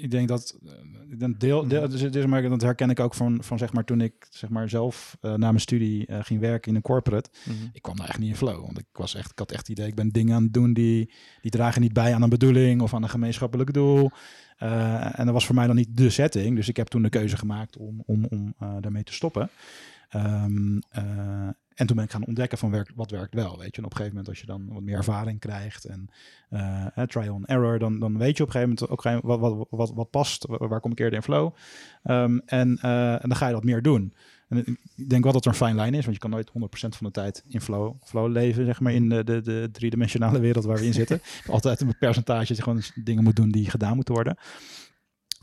[0.00, 3.58] ik, denk dat uh, deel, deel dus, dus, maar, dat herken ik ook van, van
[3.58, 6.76] zeg maar toen ik zeg maar zelf uh, na mijn studie uh, ging werken in
[6.76, 7.30] een corporate.
[7.44, 7.70] Mm -hmm.
[7.72, 9.68] Ik kwam daar echt niet in flow, want ik was echt, ik had echt het
[9.68, 12.80] idee, ik ben dingen aan het doen die, die dragen niet bij aan een bedoeling
[12.80, 14.10] of aan een gemeenschappelijk doel.
[14.58, 17.36] en dat was voor mij dan niet de setting, dus ik heb toen de keuze
[17.36, 19.50] gemaakt om, om, om daarmee te stoppen.
[20.14, 20.80] Um,
[21.78, 23.58] en toen ben ik gaan ontdekken van werk, wat werkt wel.
[23.58, 26.08] Weet je, en op een gegeven moment als je dan wat meer ervaring krijgt en
[26.50, 29.66] uh, trial and error, dan, dan weet je op een gegeven moment ook wat, wat,
[29.70, 31.54] wat, wat past, waar kom ik eerder in flow.
[32.04, 34.14] Um, en, uh, en dan ga je dat meer doen.
[34.48, 36.52] En ik denk wel dat er een fijn lijn is, want je kan nooit 100%
[36.70, 40.64] van de tijd in flow, flow leven, zeg maar, in de, de, de driedimensionale wereld
[40.64, 41.20] waar we in zitten.
[41.46, 44.36] Altijd een percentage dat je gewoon dingen moet doen die gedaan moeten worden.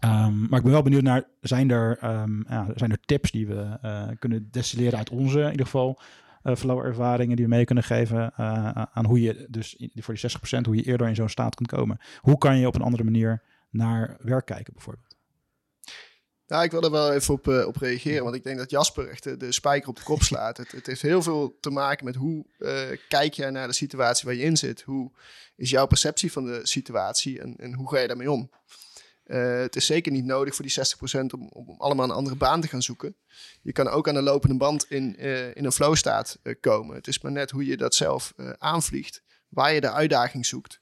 [0.05, 3.47] Um, maar ik ben wel benieuwd naar, zijn er, um, ja, zijn er tips die
[3.47, 5.99] we uh, kunnen destilleren uit onze, in ieder geval,
[6.43, 10.59] uh, flow ervaringen die we mee kunnen geven uh, aan hoe je dus voor die
[10.59, 11.99] 60% hoe je eerder in zo'n staat kunt komen.
[12.19, 15.15] Hoe kan je op een andere manier naar werk kijken bijvoorbeeld?
[16.47, 19.39] Nou, ik wil er wel even op, op reageren, want ik denk dat Jasper echt
[19.39, 20.57] de, spijker op de kop slaat.
[20.57, 22.45] Het, het, heeft heel veel te maken met hoe
[23.07, 24.81] kijk jij naar de situatie waar je in zit.
[24.81, 25.11] Hoe
[25.55, 28.49] is jouw perceptie van de situatie en, en hoe ga je daarmee om?
[29.25, 30.75] Uh, het is zeker niet nodig voor die
[31.19, 33.15] 60% om, om allemaal een andere baan te gaan zoeken.
[33.61, 36.95] Je kan ook aan de lopende band in, uh, in een flow staat uh, komen.
[36.95, 40.81] Het is maar net hoe je dat zelf aanvliegt, waar je de uitdaging zoekt.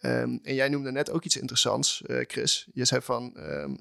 [0.00, 2.68] Um, en jij noemde net ook iets interessants, Chris.
[2.72, 3.72] Je zei van, um,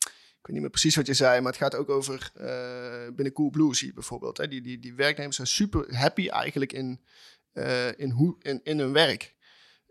[0.00, 2.32] ik weet niet meer precies wat je zei, maar het gaat ook over
[3.14, 4.36] binnen Cool Bluesy bijvoorbeeld.
[4.36, 4.48] Hè?
[4.48, 7.00] Die, die, die werknemers zijn super happy eigenlijk in,
[7.96, 9.34] in, hoe, in, in hun werk.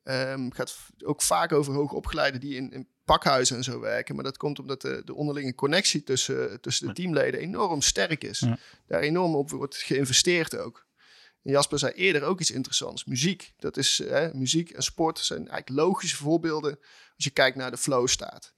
[0.04, 4.16] Ehm, gaat ook vaak over hoogopgeleiden die in, in pakhuizen en zo werken.
[4.16, 8.40] Maar dat komt omdat de, de onderlinge connectie tussen, tussen de teamleden enorm sterk is.
[8.40, 8.58] Ja.
[8.88, 10.86] Daar enorm op wordt geïnvesteerd ook.
[11.44, 13.06] En Jasper zei eerder ook iets interessants.
[13.06, 13.54] Muziek.
[13.58, 16.80] Dat is, hè, muziek en sport zijn eigenlijk logische voorbeelden
[17.16, 18.54] als je kijkt naar de flow staat.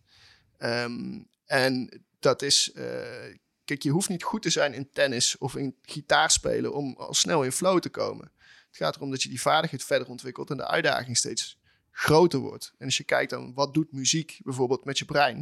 [0.58, 5.56] Ehm, en dat is, eh, kijk, je hoeft niet goed te zijn in tennis of
[5.56, 8.32] in gitaarspelen om al snel in flow te komen.
[8.76, 11.60] Het gaat erom dat je die vaardigheid verder ontwikkelt en de uitdaging steeds
[11.92, 12.74] groter wordt.
[12.78, 15.38] En als je kijkt dan wat doet muziek bijvoorbeeld met je brein,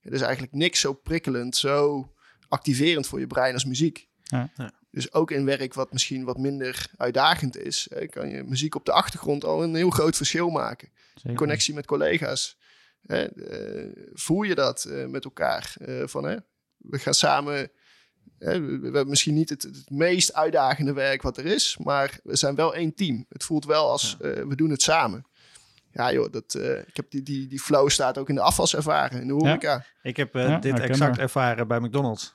[0.00, 2.12] ja, er is eigenlijk niks zo prikkelend, zo
[2.48, 4.08] activerend voor je brein als muziek.
[4.22, 4.50] Ja.
[4.56, 4.72] Ja.
[4.90, 8.84] Dus ook in werk wat misschien wat minder uitdagend is, hè, kan je muziek op
[8.84, 11.36] de achtergrond al een heel groot verschil maken Zeker.
[11.36, 12.58] connectie met collega's.
[13.02, 15.74] Hè, eh, voel je dat eh, met elkaar?
[15.78, 16.36] Eh, van, hè,
[16.76, 17.70] we gaan samen.
[18.42, 22.54] We, hebben misschien niet het, het meest uitdagende werk wat er is, maar we zijn
[22.54, 23.26] wel één team.
[23.28, 25.26] Het voelt wel als eh, we doen het samen.
[25.92, 28.74] Ja, joh, dat, eh, ik heb die, die, die flow staat ook in de afwas
[28.74, 29.84] ervaren, in de horeca.
[30.02, 32.34] Ik heb eh, Ja, dit exact ervaren bij McDonald's.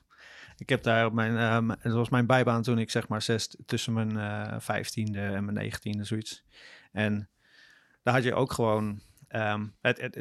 [0.57, 3.55] Ik heb daar op mijn, ehm dat was mijn bijbaan toen ik zeg maar zes,
[3.65, 6.43] tussen mijn eh vijftiende en mijn negentiende zoiets.
[6.91, 7.29] En
[8.03, 9.01] daar had je ook gewoon,
[9.81, 10.15] het, het-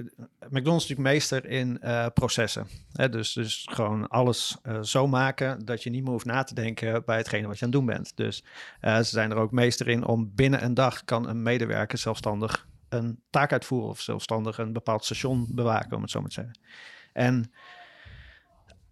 [0.50, 2.66] McDonald's is natuurlijk meester in eh, processen.
[2.92, 3.08] Hè?
[3.08, 7.04] Dus, dus gewoon alles eh, zo maken dat je niet meer hoeft na te denken
[7.04, 8.16] bij hetgene wat je aan het doen bent.
[8.16, 8.44] Dus
[8.80, 12.66] eh, ze zijn er ook meester in om binnen een dag kan een medewerker zelfstandig
[12.88, 16.58] een taak uitvoeren of zelfstandig een bepaald station bewaken, om het zo maar te zeggen.
[17.12, 17.52] En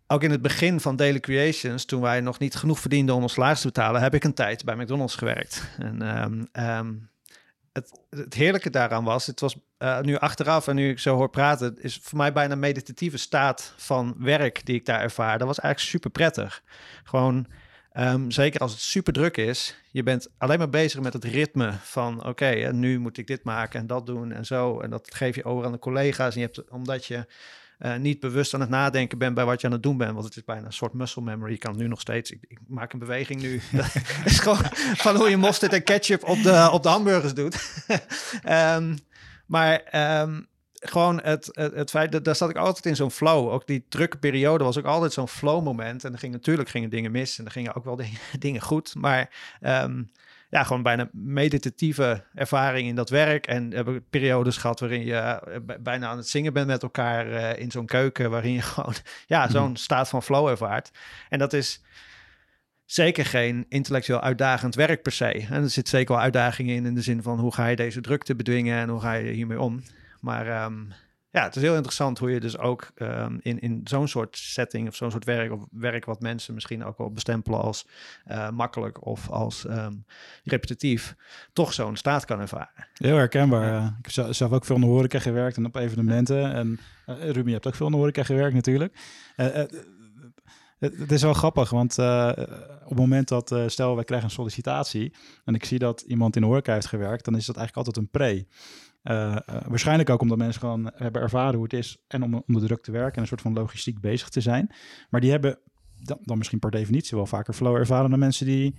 [0.07, 3.33] ook in het begin van Daily Creations, toen wij nog niet genoeg verdienden om ons
[3.33, 5.69] salaris te betalen, heb ik een tijd bij McDonald's gewerkt.
[5.79, 6.95] En ehm, ehm,
[7.75, 11.31] het, het heerlijke daaraan was, het was eh, nu achteraf en nu ik zo hoor
[11.31, 15.39] praten, is voor mij bijna een meditatieve staat van werk die ik daar ervaar.
[15.39, 16.63] Dat was eigenlijk super prettig.
[17.05, 17.47] Gewoon,
[17.93, 21.73] ehm, zeker als het super druk is, je bent alleen maar bezig met het ritme
[21.83, 24.81] van, oké, nu moet ik dit maken en dat doen en zo.
[24.81, 26.35] En dat geef je over aan de collega's.
[26.35, 27.27] En je hebt, omdat je
[27.85, 30.13] eh, niet bewust aan het nadenken bent bij wat je aan het doen bent.
[30.13, 31.53] Want het is bijna een soort muscle memory.
[31.53, 32.31] Je kan het nu nog steeds.
[32.31, 33.61] Ik, ik maak een beweging nu.
[33.73, 33.95] Dat
[34.25, 34.65] is gewoon
[34.97, 37.85] van hoe je mosterd en ketchup op de, op de hamburgers doet.
[38.43, 38.97] Ehm,
[39.47, 40.41] maar ehm,
[40.73, 43.49] gewoon het, het, het feit dat daar zat ik altijd in zo'n flow.
[43.49, 46.05] Ook die drukke periode was ook altijd zo'n flow moment.
[46.05, 48.95] En er ging natuurlijk gingen dingen mis en er gingen ook wel dingen, dingen goed.
[48.95, 50.03] Maar ehm,
[50.55, 53.47] ja, gewoon bijna meditatieve ervaring in dat werk.
[53.47, 57.33] En we hebben periodes gehad waarin je eh, bijna aan het zingen bent met elkaar
[57.33, 58.95] eh, in zo'n keuken, waarin je gewoon
[59.27, 60.91] ja, zo'n staat van flow ervaart.
[61.29, 61.83] En dat is
[62.85, 65.47] zeker geen intellectueel uitdagend werk per se.
[65.51, 68.01] En er zit zeker wel uitdagingen in, in de zin van hoe ga je deze
[68.01, 69.83] drukte bedwingen en hoe ga je hiermee om.
[70.21, 70.83] Maar ehm,
[71.35, 74.89] ja, het is heel interessant hoe je dus ook ehm, in, in zo'n soort setting
[74.89, 77.87] of zo'n soort werk, of werk wat mensen misschien ook wel bestempelen als
[78.25, 79.93] eh, makkelijk of als ehm,
[80.45, 81.15] repetitief,
[81.53, 82.87] toch zo'n staat kan ervaren.
[82.95, 83.67] Heel herkenbaar.
[83.67, 83.97] ja.
[84.03, 86.53] Ik heb zelf- ook veel in de horeca gewerkt en op evenementen.
[86.53, 88.99] En eh Ruben, je hebt ook veel in de horeca gewerkt natuurlijk.
[89.37, 89.69] Eh, eh,
[90.79, 92.33] het, het is wel grappig, want eh,
[92.83, 96.37] op het moment dat, eh, stel wij krijgen een sollicitatie en ik zie dat iemand
[96.37, 98.47] in de horeca heeft gewerkt, dan is dat eigenlijk altijd een pre.
[99.05, 102.67] Eh, eh, waarschijnlijk ook omdat mensen gewoon hebben ervaren hoe het is en om onder
[102.67, 104.75] druk te werken en een soort van logistiek bezig te zijn.
[105.11, 105.59] Maar die hebben
[106.03, 108.79] dan, dan misschien per definitie wel vaker flow ervaren dan mensen die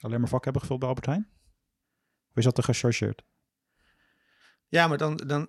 [0.00, 1.28] alleen maar vak hebben gevuld bij Albert Heijn.
[2.30, 3.22] Of is dat te gechargeerd?
[4.68, 5.48] Ja, maar dan, dan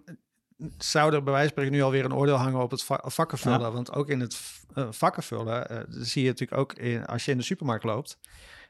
[0.77, 3.59] zou er bij wijze van spreken nu alweer een oordeel hangen op het va- vakkenvullen.
[3.59, 3.71] Ja.
[3.71, 7.43] Want ook in het eh, vakkenvullen zie je natuurlijk ook in, als je in de
[7.43, 8.19] supermarkt loopt.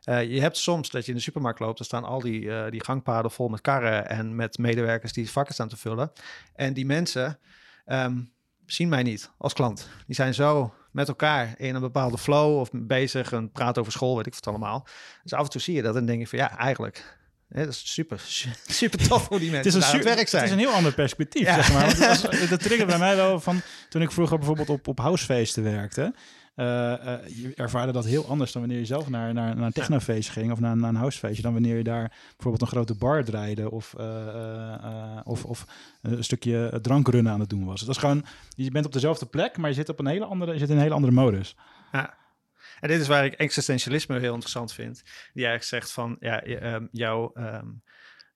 [0.04, 2.72] Eh, je hebt soms dat je in de supermarkt loopt, er staan al die, eh,
[2.72, 6.12] die gangpaden vol met karren en met medewerkers die vakken staan te vullen.
[6.56, 7.40] En die mensen
[7.86, 8.22] ehm,
[8.66, 9.90] zien mij niet als klant.
[10.06, 14.16] Die zijn zo met elkaar in een bepaalde flow of bezig en praten over school,
[14.16, 14.88] weet ik wat allemaal.
[15.24, 17.18] Dus af en toe zie je dat en denk je van ja, eigenlijk.
[17.48, 18.20] dat is super,
[18.82, 20.44] super tof hoe die mensen het su- werk zijn.
[20.44, 21.56] Het is een heel ander perspectief, Ja.
[21.56, 21.86] zeg maar.
[21.86, 25.64] Want was- dat triggerde bij mij wel van toen ik vroeger bijvoorbeeld op, op housefeesten
[25.64, 26.14] werkte.
[26.62, 29.71] Eh, eh, je ervaarde dat heel anders dan wanneer je zelf naar, naar, naar een
[29.71, 31.41] technofeest ging of naar, naar een housefeestje.
[31.41, 35.65] Dan wanneer je daar bijvoorbeeld een grote bar draaide of, eh, of, of
[36.02, 37.80] een stukje drankrunnen aan het doen was.
[37.80, 40.54] Het was gewoon, je bent op dezelfde plek, maar je zit, op een hele andere,
[40.54, 41.56] je zit in een hele andere modus.
[41.91, 42.17] Ja.
[42.80, 45.04] En dit is waar ik existentialisme heel interessant vind.
[45.34, 47.67] Die eigenlijk zegt van, ja, ehm, jouw, ehm,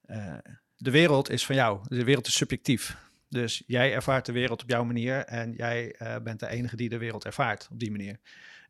[0.01, 0.37] eh,
[0.75, 1.79] de wereld is van jou.
[1.83, 2.97] De wereld is subjectief.
[3.29, 6.89] Dus jij ervaart de wereld op jouw manier en jij eh, bent de enige die
[6.89, 8.19] de wereld ervaart op die manier.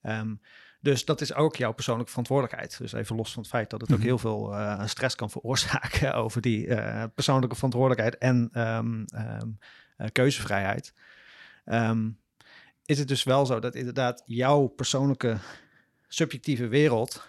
[0.02, 0.36] Ehm,
[0.82, 2.78] dus dat is ook jouw persoonlijke verantwoordelijkheid.
[2.78, 4.06] Dus even los van het feit dat het ook Mhm.
[4.08, 9.50] heel veel eh, stress kan veroorzaken over die eh, persoonlijke verantwoordelijkheid en ehm, ehm,
[9.98, 10.94] eh, keuzevrijheid.
[12.86, 15.38] Is het dus wel zo dat inderdaad jouw persoonlijke
[16.08, 17.28] subjectieve wereld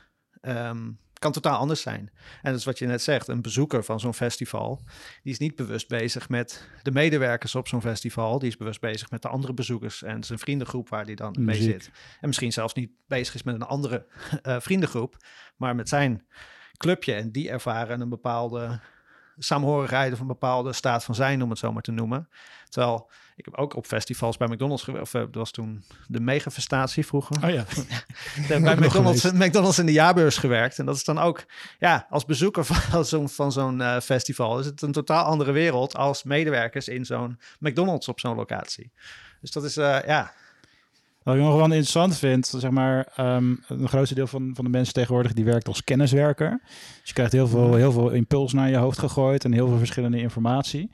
[1.18, 2.11] kan totaal anders zijn.
[2.42, 4.83] En dat is wat je net zegt, een bezoeker van zo'n festival,
[5.22, 9.11] die is niet bewust bezig met de medewerkers op zo'n festival, die is bewust bezig
[9.11, 11.90] met de andere bezoekers en zijn vriendengroep waar die dan mee zit.
[12.20, 14.07] En misschien zelfs niet bezig is met een andere
[14.42, 15.16] eh, vriendengroep,
[15.57, 16.26] maar met zijn
[16.76, 18.81] clubje en die ervaren een bepaalde
[19.38, 22.29] saamhorigheid of een bepaalde staat van zijn, om het zo maar te noemen.
[22.68, 26.20] Terwijl ik heb ook op festivals bij McDonald's gewerkt, of eh, dat was toen de
[26.20, 27.44] megafestatie vroeger.
[27.44, 27.64] Oh ja.
[28.40, 29.33] Ik heb bij McDonald's.
[29.33, 30.79] McDonald's in de jaarbeurs gewerkt.
[30.79, 31.44] En dat is dan ook,
[31.79, 35.96] ja, als bezoeker van zo'n, van zo'n eh, festival is het een totaal andere wereld
[35.96, 38.92] als medewerkers in zo'n McDonald's op zo'n locatie.
[39.40, 40.33] Dus dat is, eh, ja,
[41.26, 44.70] Wat ik nog wel interessant vind, zeg maar, ehm een grootste deel van, van de
[44.70, 46.60] mensen tegenwoordig die werkt als kenniswerker.
[47.00, 49.78] Dus je krijgt heel veel, heel veel impuls naar je hoofd gegooid en heel veel
[49.78, 50.90] verschillende informatie.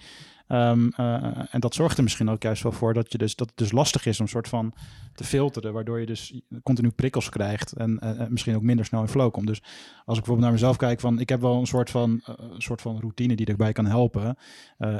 [0.53, 1.15] Ehm, eh,
[1.51, 3.73] en dat zorgt er misschien ook juist wel voor dat, je dus, dat het dus
[3.73, 4.73] lastig is om soort van
[5.15, 9.01] te filteren, waardoor je dus continu prikkels krijgt en eh, eh, misschien ook minder snel
[9.01, 9.47] in flow komt.
[9.47, 9.63] Dus
[10.05, 12.81] als ik bijvoorbeeld naar mezelf kijk, van ik heb wel een soort van, een soort
[12.81, 14.37] van routine die erbij kan helpen.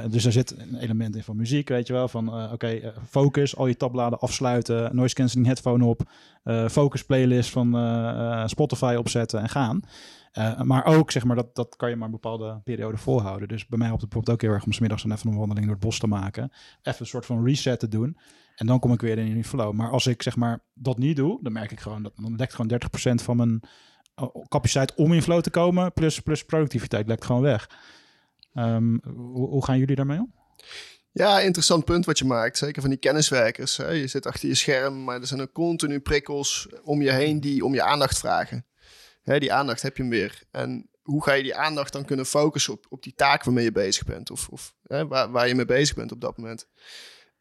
[0.09, 3.67] Dus er zit een element in van muziek, weet je wel, van oké, focus, al
[3.67, 6.01] je tabbladen afsluiten, noise cancelling headphone op,
[6.69, 9.81] focus playlist van Spotify opzetten en gaan.
[10.33, 13.47] Eh, maar ook, zeg maar, dat, dat kan je maar een bepaalde periode volhouden.
[13.47, 15.37] Dus bij mij helpt het bijvoorbeeld ook heel erg om 's middags dan even een
[15.37, 16.51] wandeling door het bos te maken.
[16.81, 18.17] Even een soort van reset te doen.
[18.55, 19.73] En dan kom ik weer in die flow.
[19.73, 22.53] Maar als ik, zeg maar, dat niet doe, dan merk ik gewoon, dat dan lekt
[22.53, 22.79] gewoon
[23.21, 23.59] 30% van mijn
[24.15, 27.69] eh, capaciteit om in flow te komen, plus, plus productiviteit lekt gewoon weg.
[28.53, 30.33] Ehm, hoe, hoe gaan jullie daarmee om?
[31.11, 32.57] Ja, interessant punt wat je maakt.
[32.57, 33.75] Zeker van die kenniswerkers.
[33.75, 37.65] Je zit achter je scherm, maar er zijn ook continu prikkels om je heen die
[37.65, 38.65] om je aandacht vragen.
[39.23, 40.43] Hè, die aandacht heb je weer.
[40.51, 43.71] En hoe ga je die aandacht dan kunnen focussen op, op die taak waarmee je
[43.71, 44.31] bezig bent?
[44.31, 46.67] Of, of hè, waar, waar je mee bezig bent op dat moment.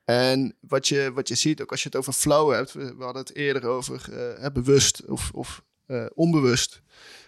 [0.05, 3.23] En wat je, wat je ziet, ook als je het over flow hebt, we, hadden
[3.23, 6.83] het eerder over eh, bewust of, of eh, onbewust.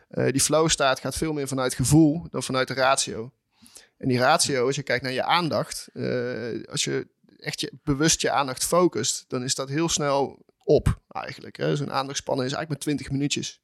[0.08, 3.32] Eh, die flow staat gaat veel meer vanuit gevoel dan vanuit de ratio.
[3.96, 5.88] En die ratio, als je kijkt naar je aandacht,
[6.70, 11.56] als je echt je, bewust je aandacht focust, dan is dat heel snel op eigenlijk.
[11.56, 13.62] Zo'n aandachtspannen is eigenlijk maar 20 minuutjes.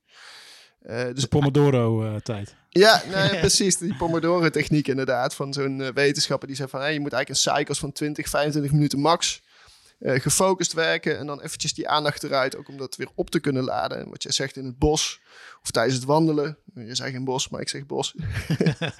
[0.82, 2.54] Eh, dus De Pomodoro-tijd.
[2.68, 3.76] ja, nee, precies.
[3.76, 5.34] Die Pomodoro-techniek inderdaad.
[5.34, 6.80] Van zo'n eh, wetenschapper die zegt van...
[6.80, 9.42] Hey, je moet eigenlijk een cycles van 20, 25 minuten max...
[9.98, 12.56] eh, gefocust werken en dan eventjes die aandacht eruit.
[12.56, 13.98] Ook om dat weer op te kunnen laden.
[13.98, 15.20] En wat jij zegt in het bos
[15.62, 16.58] of tijdens het wandelen.
[16.74, 18.14] Je zegt geen bos, maar ik zeg bos.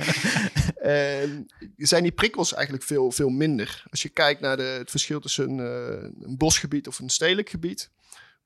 [0.83, 3.85] en zijn die prikkels eigenlijk veel, veel minder.
[3.91, 7.91] Als je kijkt naar de, het verschil tussen eh, een bosgebied of een stedelijk gebied...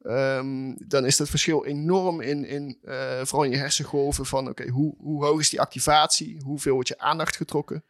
[0.05, 4.69] Ehm, dan is dat verschil enorm in, in eh, vooral in je hersengolven van oké,
[4.69, 6.41] hoe, hoe hoog is die activatie?
[6.45, 7.85] Hoeveel wordt je aandacht getrokken?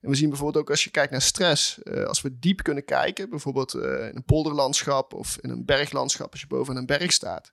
[0.00, 2.84] En we zien bijvoorbeeld ook als je kijkt naar stress, eh, als we diep kunnen
[2.84, 7.12] kijken, bijvoorbeeld eh, in een polderlandschap of in een berglandschap, als je boven een berg
[7.12, 7.52] staat,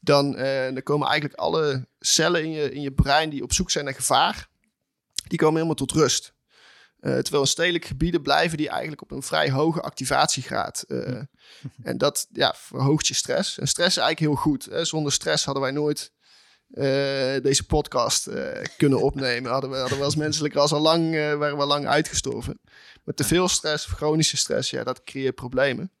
[0.00, 0.32] dan,
[0.74, 3.94] dan komen eigenlijk alle cellen in je, in je brein die op zoek zijn naar
[3.94, 4.48] gevaar,
[5.26, 6.34] die komen helemaal tot rust.
[7.00, 10.82] Eh, terwijl in stedelijke gebieden blijven die eigenlijk op een vrij hoge activatiegraad.
[10.88, 11.22] eh,
[11.82, 13.58] en dat ja, verhoogt je stress.
[13.58, 14.64] En stress is eigenlijk heel goed.
[14.64, 14.84] Hè?
[14.84, 16.12] Zonder stress hadden wij nooit
[16.70, 16.82] eh,
[17.42, 18.28] deze podcast
[18.76, 19.50] kunnen opnemen.
[19.50, 22.60] Hadden we, hadden we als menselijk ras al lang, waren we lang uitgestorven.
[23.04, 25.92] Met te veel stress, of chronische stress, ja, dat creëert problemen.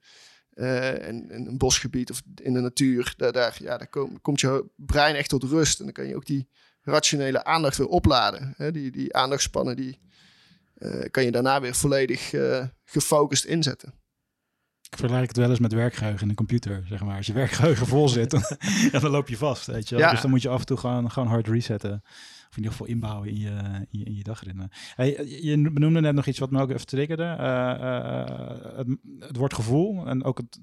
[0.54, 4.64] En in een bosgebied of in de natuur, daar, daar, ja, daar kom- komt je
[4.76, 5.78] brein echt tot rust.
[5.78, 6.48] En dan kan je ook die
[6.82, 8.54] rationele aandacht weer opladen.
[8.56, 8.70] Hè?
[8.72, 10.00] Die, die aandachtspannen, die
[10.80, 13.94] eh, kan je daarna weer volledig eh, gefocust inzetten.
[14.90, 17.16] Ik vergelijk het wel eens met werkgeheugen in een computer, zeg maar.
[17.16, 18.42] Als je werkgeheugen vol zit, dan,
[18.92, 20.04] ja, dan loop je vast, weet je wel.
[20.04, 20.10] Ja.
[20.10, 22.02] Dus dan moet je af en toe gewoon, gewoon hard resetten.
[22.48, 23.50] Of in ieder geval inbouwen in je,
[23.90, 24.70] in je, in je dagritme.
[24.94, 27.22] Hey, je benoemde net nog iets wat me ook even triggerde.
[27.38, 28.86] Eh, eh, het,
[29.18, 30.60] het woord gevoel en ook het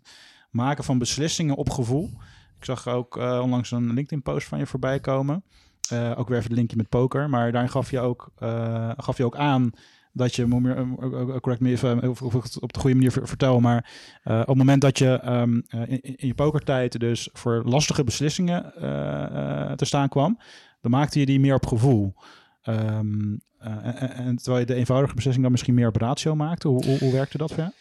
[0.51, 2.11] maken van beslissingen op gevoel.
[2.57, 5.43] Ik zag ook eh, onlangs een LinkedIn-post van je voorbij komen.
[5.89, 7.29] Eh, ook weer even het linkje met poker.
[7.29, 9.71] Maar daarin gaf je ook, eh, gaf je ook aan
[10.17, 13.59] dat je, eh, eh, correct me even of, of op de goede manier ver- vertel,
[13.59, 13.91] maar
[14.23, 18.03] eh, op het moment dat je ehm, eh, in, in je pokertijd dus voor lastige
[18.03, 20.39] beslissingen eh, eh, te staan kwam,
[20.81, 22.13] dan maakte je die meer op gevoel.
[22.61, 26.67] Ehm, eh, en, en terwijl je de eenvoudige beslissing dan misschien meer op ratio maakte.
[26.67, 27.71] Hoe, hoe, hoe werkte dat voor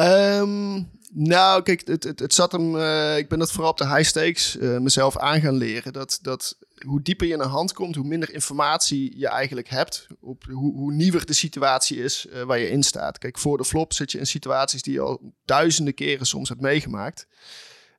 [0.00, 0.82] Ehm,
[1.12, 2.76] nou, kijk, het, het, zat hem.
[2.76, 5.92] eh, ik ben dat vooral op de high stakes eh, mezelf aan gaan leren.
[5.92, 10.06] Dat, dat hoe dieper je in een hand komt, hoe minder informatie je eigenlijk hebt.
[10.20, 13.18] Op hoe, hoe nieuwer de situatie is eh, waar je in staat.
[13.18, 16.60] Kijk, voor de flop zit je in situaties die je al duizenden keren soms hebt
[16.60, 17.26] meegemaakt.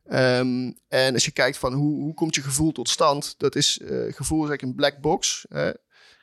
[0.06, 3.80] Ehm, en als je kijkt van hoe, hoe komt je gevoel tot stand, dat is
[4.10, 5.45] gevoel is eigenlijk een black box.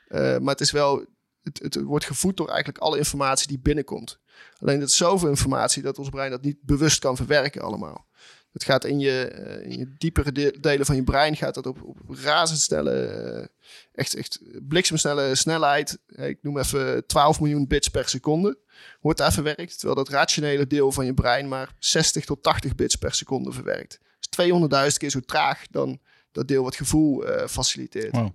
[0.08, 1.04] maar het is wel,
[1.42, 4.18] het, het wordt gevoed door eigenlijk alle informatie die binnenkomt.
[4.60, 8.06] Alleen dat is zoveel informatie dat ons brein dat niet bewust kan verwerken allemaal.
[8.52, 11.66] Het gaat in je, eh, in je diepere de- delen van je brein gaat dat
[11.66, 13.46] op, op razendsnelle, eh,
[13.92, 15.98] echt, echt bliksemsnelle snelheid.
[16.06, 18.58] Eh, Ik noem even 12 miljoen bits per seconde.
[19.00, 19.72] Wordt daar verwerkt.
[19.78, 23.98] Terwijl dat rationele deel van je brein maar 60 tot 80 bits per seconde verwerkt.
[24.18, 26.00] Dus 200.000 keer zo traag dan
[26.32, 28.14] dat deel wat gevoel faciliteert.
[28.16, 28.28] Wow.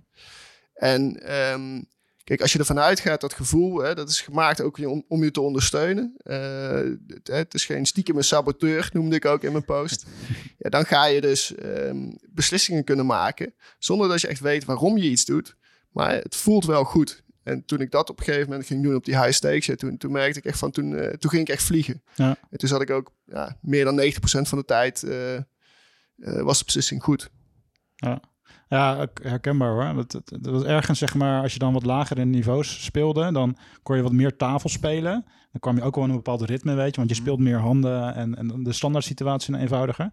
[0.74, 1.82] En ehm,
[2.24, 5.30] kijk, als je ervan uitgaat dat gevoel, hè, dat is gemaakt ook om, om je
[5.30, 6.14] te ondersteunen.
[6.16, 10.04] Eh, het, het is geen stiekeme saboteur, noemde ik ook in mijn post.
[10.58, 14.96] Ja, dan ga je dus ehm, beslissingen kunnen maken zonder dat je echt weet waarom
[14.96, 15.56] je iets doet.
[15.90, 17.22] Maar het voelt wel goed.
[17.42, 19.74] En toen ik dat op een gegeven moment ging doen op die high stakes, ja,
[19.74, 22.02] toen, toen merkte ik echt van, toen, eh, toen ging ik echt vliegen.
[22.14, 22.36] Ja.
[22.50, 25.40] En toen zat ik ook ja, meer dan 90% van de tijd eh,
[26.16, 27.30] was de beslissing goed.
[27.96, 28.20] Ja,
[28.82, 29.94] ik- herkenbaar hoor.
[29.94, 33.32] Dat, dat, dat was ergens, zeg maar, als je dan wat lager in niveaus speelde,
[33.32, 35.24] dan kon je wat meer tafel spelen.
[35.50, 37.58] Dan kwam je ook wel in een bepaald ritme, weet je, want je speelt meer
[37.58, 40.10] handen en, en de standaard situatie eenvoudiger.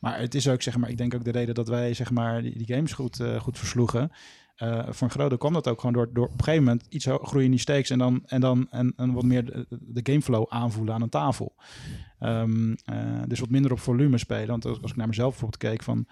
[0.00, 2.42] Maar het is ook, zeg maar, ik denk ook de reden dat wij, zeg maar,
[2.42, 4.10] die, die games goed, eh, goed versloegen.
[4.56, 6.86] Eh, voor een groot deel kwam dat ook gewoon door, door op een gegeven moment
[6.88, 10.12] iets groeien in die stakes en dan, en dan en, en wat meer de, de
[10.12, 11.54] gameflow aanvoelen aan een tafel.
[12.18, 12.96] Ehm, eh,
[13.26, 14.46] dus wat minder op volume spelen.
[14.46, 16.06] Want als, als ik naar mezelf bijvoorbeeld keek van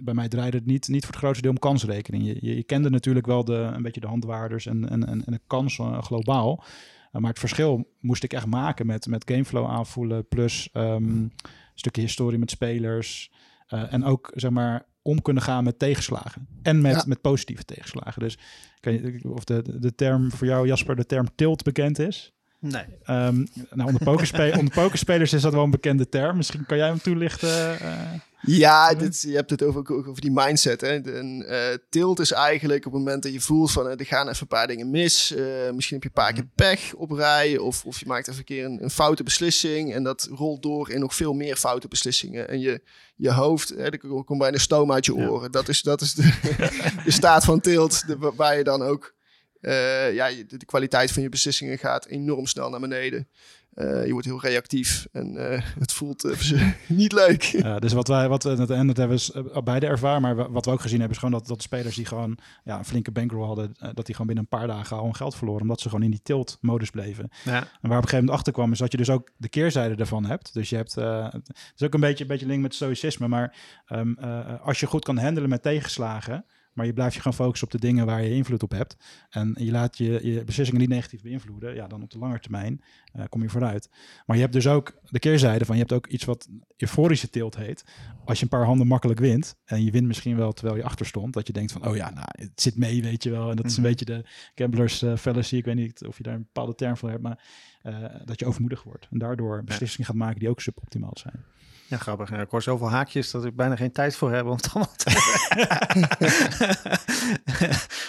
[0.00, 2.24] bij mij draaide het niet, niet voor het grootste deel om kansrekening.
[2.24, 5.32] Je, je, je kende natuurlijk wel de, een beetje de handwaarders en, en, en, en
[5.32, 6.64] de kans eh, globaal.
[7.12, 10.28] Uh, maar het verschil moest ik echt maken met, met gameflow aanvoelen.
[10.28, 11.32] Plus ehm, een
[11.74, 13.32] stukje historie met spelers.
[13.68, 16.48] Uh, en ook zeg maar om kunnen gaan met tegenslagen.
[16.62, 17.04] En met, ja.
[17.06, 18.22] met positieve tegenslagen.
[18.22, 18.38] Dus
[18.80, 22.37] kan je, of de, de term voor jou, Jasper, de term tilt bekend is.
[22.60, 22.84] Nee.
[23.06, 26.36] Um, nou, onder, pokerspe onder pokerspelers is dat wel een bekende term.
[26.36, 27.78] Misschien kan jij hem toelichten.
[27.82, 30.80] Uh, ja, dit, je hebt het over, over die mindset.
[30.80, 31.00] Hè.
[31.00, 33.86] En, uh, tilt is eigenlijk op het moment dat je voelt van...
[33.86, 35.32] Uh, er gaan even een paar dingen mis.
[35.36, 37.58] Uh, misschien heb je een paar keer pech op rij.
[37.58, 39.94] Of, of je maakt even een keer een, een, foute beslissing.
[39.94, 42.48] En dat rolt door in nog veel meer foute beslissingen.
[42.48, 42.82] En je,
[43.16, 45.42] je hoofd, hè, er komt bijna stoom uit je oren.
[45.42, 45.48] Ja.
[45.48, 46.22] Dat is, dat is de,
[47.04, 48.06] de staat van tilt.
[48.06, 49.16] De, waar je dan ook...
[49.60, 53.28] Uh, ja, de, de, kwaliteit van je beslissingen gaat enorm snel naar beneden.
[53.74, 56.24] Uh, je wordt heel reactief en uh, het voelt
[56.86, 57.42] niet leuk.
[57.68, 60.70] Ja, dus wat wij, wat we, en dat hebben we beide ervaren, maar wat we
[60.70, 63.46] ook gezien hebben, is gewoon dat, dat de spelers die gewoon ja, een flinke bankroll
[63.46, 66.04] hadden, dat die gewoon binnen een paar dagen al hun geld verloren, omdat ze gewoon
[66.04, 67.28] in die tilt-modus bleven.
[67.44, 67.52] Ja.
[67.54, 69.94] En waar op een gegeven moment achter kwam, is dat je dus ook de keerzijde
[69.94, 70.54] ervan hebt.
[70.54, 73.56] Dus je hebt, het is ook een beetje, een beetje link met stoïcisme, maar
[73.88, 74.18] um,
[74.62, 76.44] als je goed kan handelen met tegenslagen,
[76.78, 78.96] maar je blijft je gaan focussen op de dingen waar je invloed op hebt.
[79.30, 81.74] En je laat je, je beslissingen niet negatief beïnvloeden.
[81.74, 82.82] Ja, dan op de lange termijn
[83.16, 83.90] uh, kom je vooruit.
[84.26, 85.74] Maar je hebt dus ook de keerzijde van...
[85.74, 87.84] je hebt ook iets wat euforische tilt heet.
[88.24, 89.56] Als je een paar handen makkelijk wint...
[89.64, 91.34] en je wint misschien wel terwijl je achter stond...
[91.34, 93.50] dat je denkt van, oh ja, nou, het zit mee, weet je wel.
[93.50, 93.90] En dat is een Mhm.
[93.90, 94.24] beetje de
[94.54, 95.56] gamblers uh, fallacy.
[95.56, 97.22] Ik weet niet of je daar een bepaalde term voor hebt...
[97.22, 97.44] maar
[97.82, 99.08] uh, dat je overmoedig wordt.
[99.10, 101.44] En daardoor beslissingen gaat maken die ook suboptimaal zijn.
[101.88, 102.30] Ja, grappig.
[102.30, 105.06] Ik hoor zoveel haakjes dat ik bijna geen tijd voor heb om het allemaal te...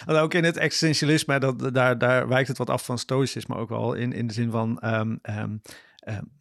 [0.23, 3.93] ook in het existentialisme, dat, daar, daar wijkt het wat af van stoïcisme ook wel.
[3.93, 4.81] In, in de zin van...
[4.85, 5.61] Um, um,
[6.07, 6.31] um,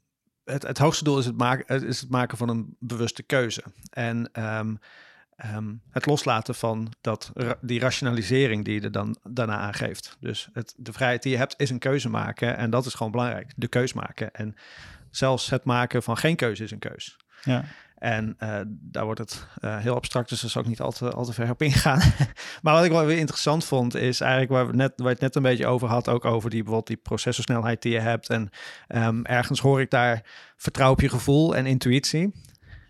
[0.44, 3.62] het, het hoogste doel is het, maken, is het maken van een bewuste keuze.
[3.90, 4.80] En um,
[5.90, 10.16] het loslaten van dat, die rationalisering die je er dan daarna aangeeft.
[10.20, 12.56] Dus het, de vrijheid die je hebt is een keuze maken.
[12.56, 13.52] En dat is gewoon belangrijk.
[13.56, 14.32] De keus maken.
[14.32, 14.54] En
[15.10, 17.16] zelfs het maken van geen keuze is een keus.
[17.42, 17.64] Ja.
[17.98, 21.10] En uh, daar wordt het uh, heel abstract, dus daar zal ik niet al te,
[21.10, 21.98] al te ver op ingaan.
[22.62, 25.20] maar wat ik wel weer interessant vond, is eigenlijk waar we, net, waar je het
[25.20, 28.30] net een beetje over had, ook over die, bijvoorbeeld die processorsnelheid die je hebt.
[28.30, 28.50] En
[28.88, 30.22] um, ergens hoor ik daar
[30.56, 32.32] vertrouw op je gevoel en intuïtie.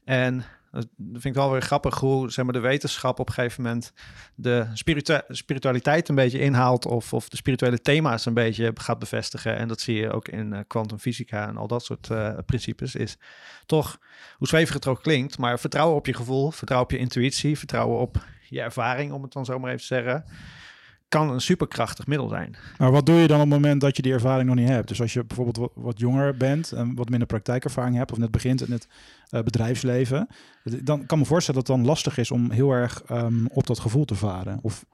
[0.04, 3.62] En dat vind ik wel weer grappig hoe zeg maar, de wetenschap op een gegeven
[3.62, 3.92] moment
[4.34, 9.56] de spiritu spiritualiteit een beetje inhaalt of, of de spirituele thema's een beetje gaat bevestigen.
[9.56, 12.94] En dat zie je ook in kwantumfysica uh, en al dat soort uh, principes.
[12.94, 13.16] Is
[13.66, 13.98] toch,
[14.36, 17.98] hoe zweverig het ook klinkt, maar vertrouwen op je gevoel, vertrouwen op je intuïtie, vertrouwen
[17.98, 20.24] op je ervaring, om het dan zo maar even te zeggen
[21.08, 22.56] kan een superkrachtig middel zijn.
[22.78, 24.88] Maar wat doe je dan op het moment dat je die ervaring nog niet hebt?
[24.88, 28.30] Dus als je bijvoorbeeld wat, wat jonger bent en wat minder praktijkervaring hebt of net
[28.30, 28.88] begint in het
[29.30, 30.28] uh, bedrijfsleven,
[30.62, 33.78] dan kan me voorstellen dat het dan lastig is om heel erg um, op dat
[33.78, 34.58] gevoel te varen.
[34.62, 34.84] Of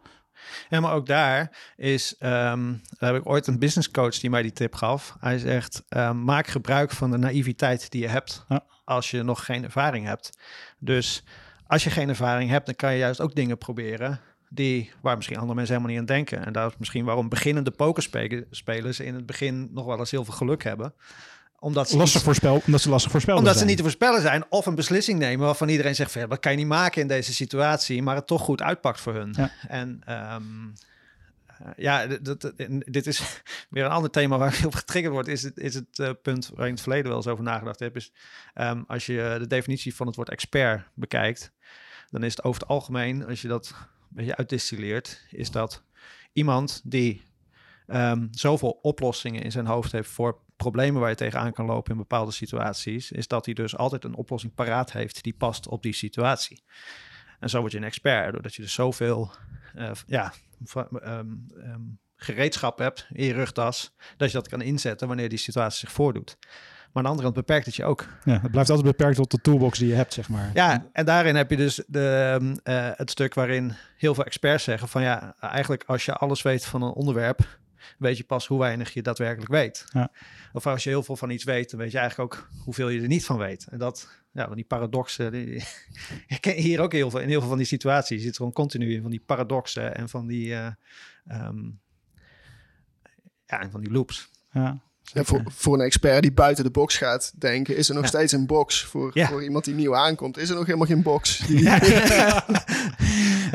[0.68, 4.42] ja, maar ook daar is, um, daar heb ik ooit een business coach die mij
[4.42, 5.16] die tip gaf.
[5.20, 8.64] Hij zegt, um, maak gebruik van de naïviteit die je hebt ja.
[8.84, 10.38] als je nog geen ervaring hebt.
[10.78, 11.24] Dus
[11.66, 14.20] als je geen ervaring hebt, dan kan je juist ook dingen proberen
[14.54, 16.46] die, waar misschien andere mensen helemaal niet aan denken.
[16.46, 20.34] En dat is misschien waarom beginnende pokerspelers in het begin nog wel eens heel veel
[20.34, 20.94] geluk hebben.
[21.58, 23.68] Omdat ze, lastig voorspel, omdat ze lastig voorspellen omdat zijn.
[23.68, 26.52] ze niet te voorspellen zijn of een beslissing nemen waarvan iedereen zegt van dat kan
[26.52, 29.34] je niet maken in deze situatie, maar het toch goed uitpakt voor hun.
[29.36, 29.50] Ja.
[29.68, 30.72] En um,
[31.76, 32.06] ja,
[32.86, 35.28] dit, is weer een ander thema waar ik op getriggerd word.
[35.28, 37.80] Is het, is het eh, punt waar ik in het verleden wel eens over nagedacht
[37.80, 37.96] heb.
[37.96, 38.12] Is
[38.54, 41.52] ehm, als je de definitie van het woord expert bekijkt,
[42.10, 43.74] dan is het over het algemeen, als je dat
[44.14, 45.82] beetje uitdistilleert, is dat
[46.32, 47.22] iemand die
[47.86, 51.98] ehm, zoveel oplossingen in zijn hoofd heeft voor problemen waar je tegenaan kan lopen in
[51.98, 55.92] bepaalde situaties, is dat hij dus altijd een oplossing paraat heeft die past op die
[55.92, 56.62] situatie.
[57.40, 59.32] En zo word je een expert, doordat je dus zoveel
[59.74, 60.32] eh, ja,
[61.00, 61.26] ehm,
[62.16, 66.38] gereedschap hebt in je rugtas, dat je dat kan inzetten wanneer die situatie zich voordoet.
[66.94, 68.06] Maar aan de andere kant beperkt het je ook.
[68.24, 70.50] Ja, het blijft altijd beperkt tot de toolbox die je hebt, zeg maar.
[70.54, 74.64] Ja, en daarin heb je dus de, ehm, eh, het stuk waarin heel veel experts
[74.64, 77.58] zeggen van ja, eigenlijk als je alles weet van een onderwerp,
[77.98, 79.84] weet je pas hoe weinig je daadwerkelijk weet.
[79.92, 80.10] Ja.
[80.52, 83.00] Of als je heel veel van iets weet, dan weet je eigenlijk ook hoeveel je
[83.00, 83.66] er niet van weet.
[83.70, 85.46] En dat, ja, van die paradoxen, die,
[86.26, 88.94] ik ken hier ook heel veel, in heel veel van die situaties, zit gewoon continu
[88.94, 90.66] in van die paradoxen en van die, eh,
[91.26, 91.64] ehm,
[93.46, 94.30] ja, en van die loops.
[94.50, 94.82] Ja,
[95.12, 98.08] Voor, voor een expert die buiten de box gaat denken, is er nog Ja.
[98.08, 98.84] steeds een box.
[98.84, 99.28] Voor, Ja.
[99.28, 101.38] voor iemand die nieuw aankomt, is er nog helemaal geen box.
[101.46, 102.42] Die, ja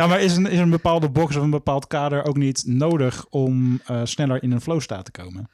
[0.07, 3.81] maar is een, is een bepaalde box of een bepaald kader ook niet nodig om
[3.85, 5.49] eh, sneller in een flow staat te komen?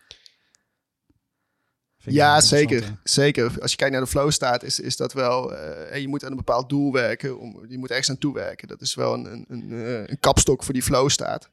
[1.98, 2.98] Ja, zeker.
[3.04, 3.62] Zeker.
[3.62, 5.56] Als je kijkt naar de flow staat, is, is dat wel...
[5.56, 7.39] eh, je moet aan een bepaald doel werken.
[7.39, 8.68] Om, je moet ergens naartoe werken.
[8.68, 11.50] Dat is wel een, een, een, eh, een kapstok voor die flow staat.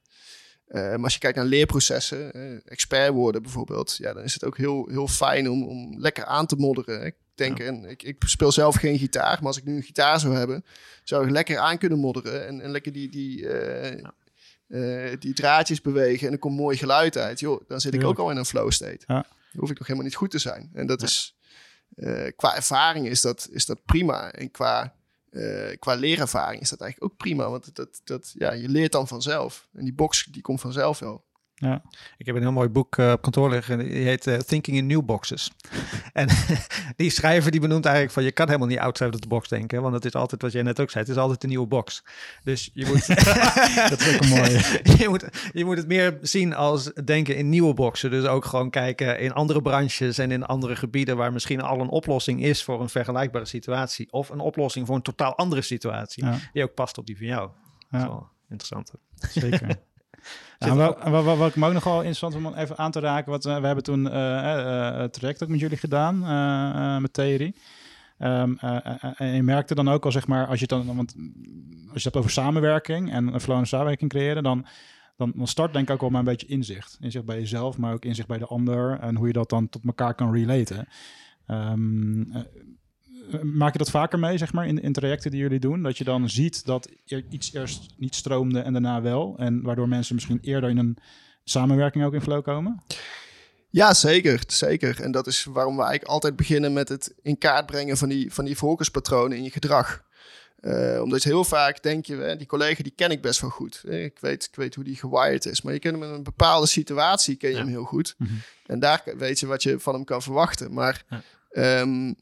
[0.73, 4.45] Eh, maar als je kijkt naar leerprocessen, eh, expert worden bijvoorbeeld, ja, dan is het
[4.45, 7.05] ook heel, heel fijn om, om lekker aan te modderen.
[7.05, 10.20] Ik denk, en ik, ik speel zelf geen gitaar, maar als ik nu een gitaar
[10.20, 10.64] zou hebben,
[11.05, 16.27] zou ik lekker aan kunnen modderen en, en lekker die, die, eh, die draadjes bewegen
[16.27, 17.41] en er komt mooi geluid uit.
[17.41, 19.05] Joh, dan zit ik ook al in een flow state.
[19.07, 19.27] Ja.
[19.53, 20.70] Dan hoef ik nog helemaal niet goed te zijn.
[20.75, 21.37] En dat is,
[22.37, 24.33] qua ervaring is dat, is dat prima.
[24.33, 24.95] En qua,
[25.33, 27.51] eh, qua leerervaring is dat eigenlijk ook prima.
[27.51, 29.68] Want dat, dat, ja, je leert dan vanzelf.
[29.72, 31.24] En die box die komt vanzelf wel.
[31.62, 31.82] Ja.
[32.16, 33.78] Ik heb een heel mooi boek eh, op kantoor liggen.
[33.78, 35.50] Die heet eh, Thinking in New Boxes.
[36.12, 36.28] en
[36.96, 38.24] die schrijver die benoemt eigenlijk van...
[38.24, 39.82] je kan helemaal niet outside of the box denken.
[39.82, 41.04] Want het is altijd, wat jij net ook zei...
[41.04, 42.04] het is altijd een nieuwe box.
[42.44, 43.06] Dus je moet...
[43.90, 44.80] Dat is ook een mooie.
[44.98, 48.10] je, moet, je moet het meer zien als denken in nieuwe boxen.
[48.10, 50.18] Dus ook gewoon kijken in andere branches...
[50.18, 51.16] en in andere gebieden...
[51.16, 52.64] waar misschien al een oplossing is...
[52.64, 54.12] voor een vergelijkbare situatie.
[54.12, 56.24] Of een oplossing voor een totaal andere situatie...
[56.24, 57.50] Ja, die ook past op die van jou.
[57.90, 58.92] Dat is ja, wel interessant.
[59.32, 59.90] zeker.
[60.59, 63.31] Ja, wat, wat, wat, ik me ook nog wel interessant om even aan te raken,
[63.31, 66.18] wat eh, we hebben toen eh, eh, het traject ook met jullie gedaan,
[67.03, 67.55] met theorie.
[68.23, 70.87] Ehm, eh, eh, eh, en je merkte dan ook al, zeg maar, als je het
[70.87, 71.33] dan, want mm,
[71.73, 74.66] als je het hebt over samenwerking en een flow en samenwerking creëren, dan,
[75.16, 76.99] dan, dan start denk ik ook wel maar een beetje inzicht.
[77.01, 79.85] Inzicht bij jezelf, maar ook inzicht bij de ander en hoe je dat dan tot
[79.85, 80.89] elkaar kan relaten.
[81.47, 81.73] Eh,
[83.43, 85.83] maak je dat vaker mee, zeg maar, in, in trajecten die jullie doen?
[85.83, 89.35] Dat je dan ziet dat er iets eerst niet stroomde en daarna wel.
[89.39, 90.97] En waardoor mensen misschien eerder in een
[91.45, 92.83] samenwerking ook in flow komen?
[93.70, 94.43] Ja, zeker.
[94.47, 95.01] Zeker.
[95.01, 98.33] En dat is waarom we eigenlijk altijd beginnen met het in kaart brengen van die,
[98.33, 100.03] van die focuspatronen in je gedrag.
[100.61, 103.51] Eh, omdat je heel vaak denk je, hè, die collega die ken ik best wel
[103.51, 103.83] goed.
[103.89, 105.62] Eh, Ik weet, ik weet hoe die gewired is.
[105.62, 107.62] Maar je kent hem in een bepaalde situatie, ken je Ja.
[107.62, 108.14] hem heel goed.
[108.18, 108.33] Mhm.
[108.66, 110.73] En daar weet je wat je van hem kan verwachten.
[110.73, 111.23] Maar Ja.
[111.51, 112.12] ehm,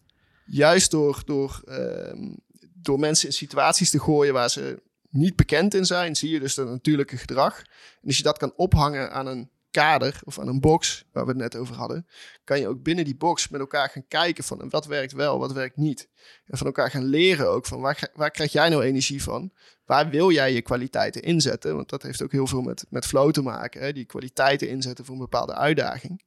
[0.51, 2.35] juist door, door, ehm,
[2.75, 6.55] door mensen in situaties te gooien waar ze niet bekend in zijn, zie je dus
[6.55, 7.59] dat natuurlijke gedrag.
[8.01, 11.31] En als je dat kan ophangen aan een kader of aan een box, waar we
[11.31, 12.07] het net over hadden,
[12.45, 15.53] kan je ook binnen die box met elkaar gaan kijken van wat werkt wel, wat
[15.53, 16.09] werkt niet.
[16.45, 19.53] En van elkaar gaan leren ook van waar, waar krijg jij nou energie van?
[19.85, 21.77] Waar wil jij je kwaliteiten inzetten?
[21.77, 23.81] Want dat heeft ook heel veel met, met flow te maken.
[23.81, 23.93] Hè?
[23.93, 26.23] Die kwaliteiten inzetten voor een bepaalde uitdaging.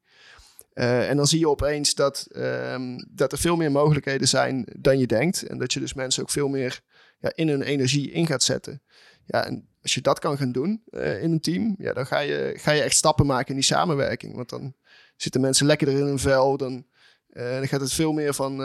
[0.73, 4.99] Eh, en dan zie je opeens dat, ehm, dat er veel meer mogelijkheden zijn dan
[4.99, 5.43] je denkt.
[5.43, 6.81] En dat je dus mensen ook veel meer
[7.19, 8.81] ja, in hun energie in gaat zetten.
[9.25, 12.19] Ja, en als je dat kan gaan doen eh, in een team, ja, dan ga
[12.19, 14.35] je, ga je echt stappen maken in die samenwerking.
[14.35, 14.75] Want dan
[15.15, 16.57] zitten mensen lekkerder in hun vel.
[16.57, 16.85] Dan,
[17.29, 18.55] eh, dan gaat het veel meer van,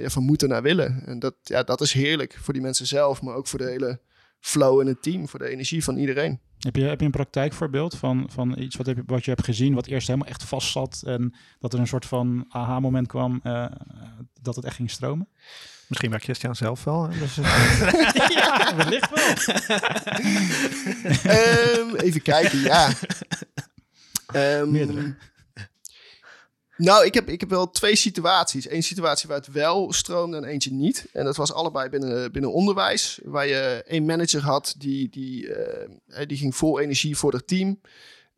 [0.00, 1.02] ja, van moeten naar willen.
[1.06, 4.00] En dat, ja, dat is heerlijk voor die mensen zelf, maar ook voor de hele
[4.40, 6.40] flow in het team, voor de energie van iedereen.
[6.58, 9.44] Heb je, heb je een praktijkvoorbeeld van, van iets wat, heb je, wat je hebt
[9.44, 13.40] gezien, wat eerst helemaal echt vast zat en dat er een soort van aha-moment kwam
[13.42, 13.66] eh,
[14.40, 15.28] dat het echt ging stromen?
[15.88, 17.08] Misschien werkt Christian zelf wel.
[17.08, 17.18] hè?
[17.18, 17.34] Dus,
[18.38, 19.54] ja, wellicht wel.
[21.34, 22.92] Ehm, even kijken, ja.
[24.26, 25.14] Ehm, Meerdere.
[26.78, 28.70] Nou, ik heb, ik heb wel twee situaties.
[28.70, 31.06] Eén situatie waar het wel stroomde en eentje niet.
[31.12, 33.20] En dat was allebei binnen, binnen onderwijs.
[33.24, 37.80] Waar je één manager had die, die, eh, die ging vol energie voor het team.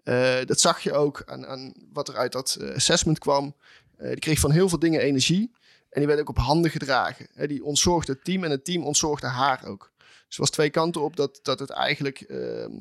[0.02, 3.54] Eh, dat zag je ook aan, aan wat er uit dat eh, assessment kwam.
[3.98, 5.50] Die kreeg van heel veel dingen energie.
[5.90, 7.48] En die werd ook op handen gedragen.
[7.48, 9.92] Die ontzorgde het team en het team ontzorgde haar ook.
[9.98, 12.72] Dus er was twee kanten op dat, dat het eigenlijk, ehm,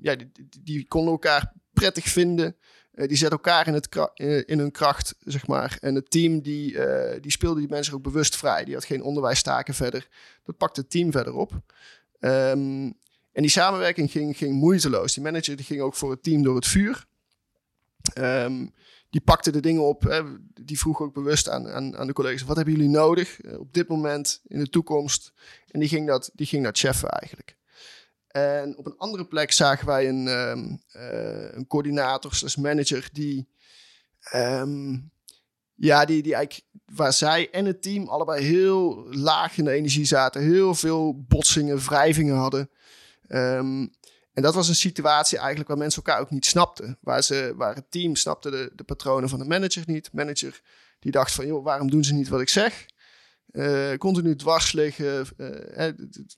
[0.00, 2.56] ja, die, die, die konden elkaar prettig vinden.
[3.02, 5.76] Eh, die zetten elkaar in, het eh, in hun kracht, zeg maar.
[5.80, 8.64] En het team, die, eh, die speelde die mensen ook bewust vrij.
[8.64, 10.08] Die had geen onderwijstaken verder.
[10.44, 11.52] Dat pakte het team verder op.
[12.20, 12.90] Ehm,
[13.32, 15.14] en die samenwerking ging, ging moeiteloos.
[15.14, 17.06] Die manager die ging ook voor het team door het vuur.
[18.14, 18.66] Ehm,
[19.10, 20.24] die pakte de dingen op.
[20.60, 23.88] Die vroeg ook bewust aan, aan, aan de collega's: wat hebben jullie nodig op dit
[23.88, 25.32] moment, in de toekomst?
[25.70, 27.56] En die ging dat, die ging dat cheffen eigenlijk.
[28.32, 33.48] En op een andere plek zagen wij een, ehm, eh, een coördinator, slash manager, die,
[34.20, 34.98] ehm,
[35.74, 40.04] ja, die, die eigenlijk, waar zij en het team allebei heel laag in de energie
[40.04, 42.70] zaten, heel veel botsingen, wrijvingen hadden.
[43.26, 43.86] Ehm,
[44.32, 46.98] en dat was een situatie eigenlijk waar mensen elkaar ook niet snapten.
[47.00, 50.12] Waar, ze, waar het team snapte de, de patronen van de manager niet.
[50.12, 50.60] Manager
[50.98, 52.86] die dacht van, joh, waarom doen ze niet wat ik zeg?
[53.50, 55.26] Eh, continu dwars liggen.
[56.10, 56.36] d-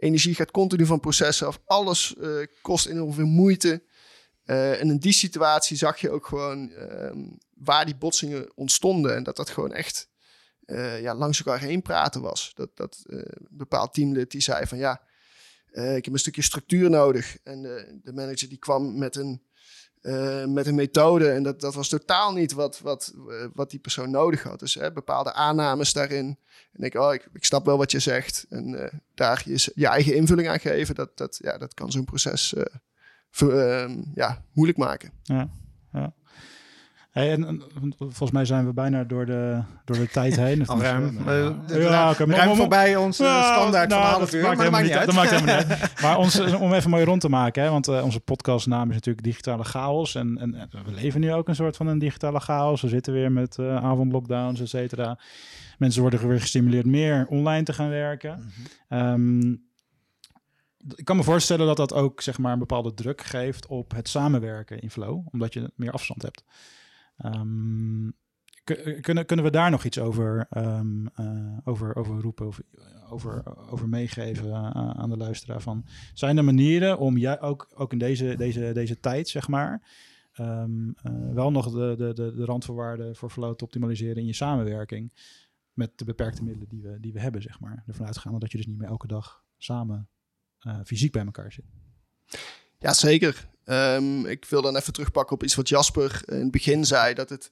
[0.00, 1.60] energie gaat continu van processen af.
[1.64, 3.82] Alles eh, kost enorm veel moeite.
[4.44, 7.18] Eh, en in die situatie zag je ook gewoon ehm,
[7.54, 9.16] waar die botsingen ontstonden.
[9.16, 10.08] En dat dat gewoon echt
[10.64, 12.52] eh, ja, langs elkaar heen praten was.
[12.54, 15.02] Dat, dat een bepaald teamlid die zei van ja,
[15.70, 17.36] ik heb een stukje structuur nodig.
[17.42, 17.62] En
[18.02, 19.42] de manager die kwam met een,
[20.00, 21.30] eh, met een methode.
[21.30, 24.58] En dat, dat was totaal niet wat, wat, eh, wat die persoon nodig had.
[24.58, 26.38] Dus hè, bepaalde aannames daarin.
[26.72, 28.46] En ik, oh, ik, ik snap wel wat je zegt.
[28.48, 32.04] En eh, daar je, je eigen invulling aan geven, dat, dat, ja, dat kan zo'n
[32.04, 32.64] proces eh,
[33.82, 35.12] ehm, ja, moeilijk maken.
[35.22, 35.50] Ja.
[37.10, 37.62] Hey, en, en,
[37.98, 40.66] volgens mij zijn we bijna door de, door de tijd heen.
[40.66, 41.18] Al ruim.
[41.28, 41.50] Eh,
[41.82, 44.42] ja, ruim maar- voorbij Ja, standaard nou, van een half uur.
[44.42, 45.06] maakt Maar dat helemaal maakt niet uit.
[45.06, 46.00] Dat maakt helemaal niet uit.
[46.00, 49.24] Maar ons, om even mooi rond te maken, hè, want eh, onze podcastnaam is natuurlijk
[49.24, 50.14] Digitale Chaos.
[50.14, 52.80] En, en eh, we leven nu ook een soort van een digitale chaos.
[52.80, 55.18] We zitten weer met eh avondlockdowns, et cetera.
[55.78, 58.52] Mensen worden weer gestimuleerd meer online te gaan werken.
[58.88, 59.50] Ehm,
[60.94, 64.08] ik kan me voorstellen dat dat ook zeg maar, een bepaalde druk geeft op het
[64.08, 66.44] samenwerken in Flow, omdat je meer afstand hebt.
[68.64, 72.60] Kun- kunnen, kunnen we daar nog iets over, ehm, eh, over, over roepen, of
[73.10, 75.60] over, over meegeven eh, aan de luisteraar?
[75.60, 79.82] Van, zijn er manieren om jij ook, ook in deze, deze, deze tijd, zeg maar,
[80.32, 84.32] ehm, eh, wel nog de, de, de, de randvoorwaarden voor Flow te optimaliseren in je
[84.32, 85.12] samenwerking
[85.72, 87.82] met de beperkte middelen die we, die we hebben, zeg maar.
[87.86, 90.08] Ervan uitgaande dat je dus niet meer elke dag samen
[90.58, 91.64] eh, fysiek bij elkaar zit.
[92.78, 93.48] Ja, zeker.
[93.70, 97.14] Ehm, ik wil dan even terugpakken op iets wat Jasper in het begin zei.
[97.14, 97.50] Dat het,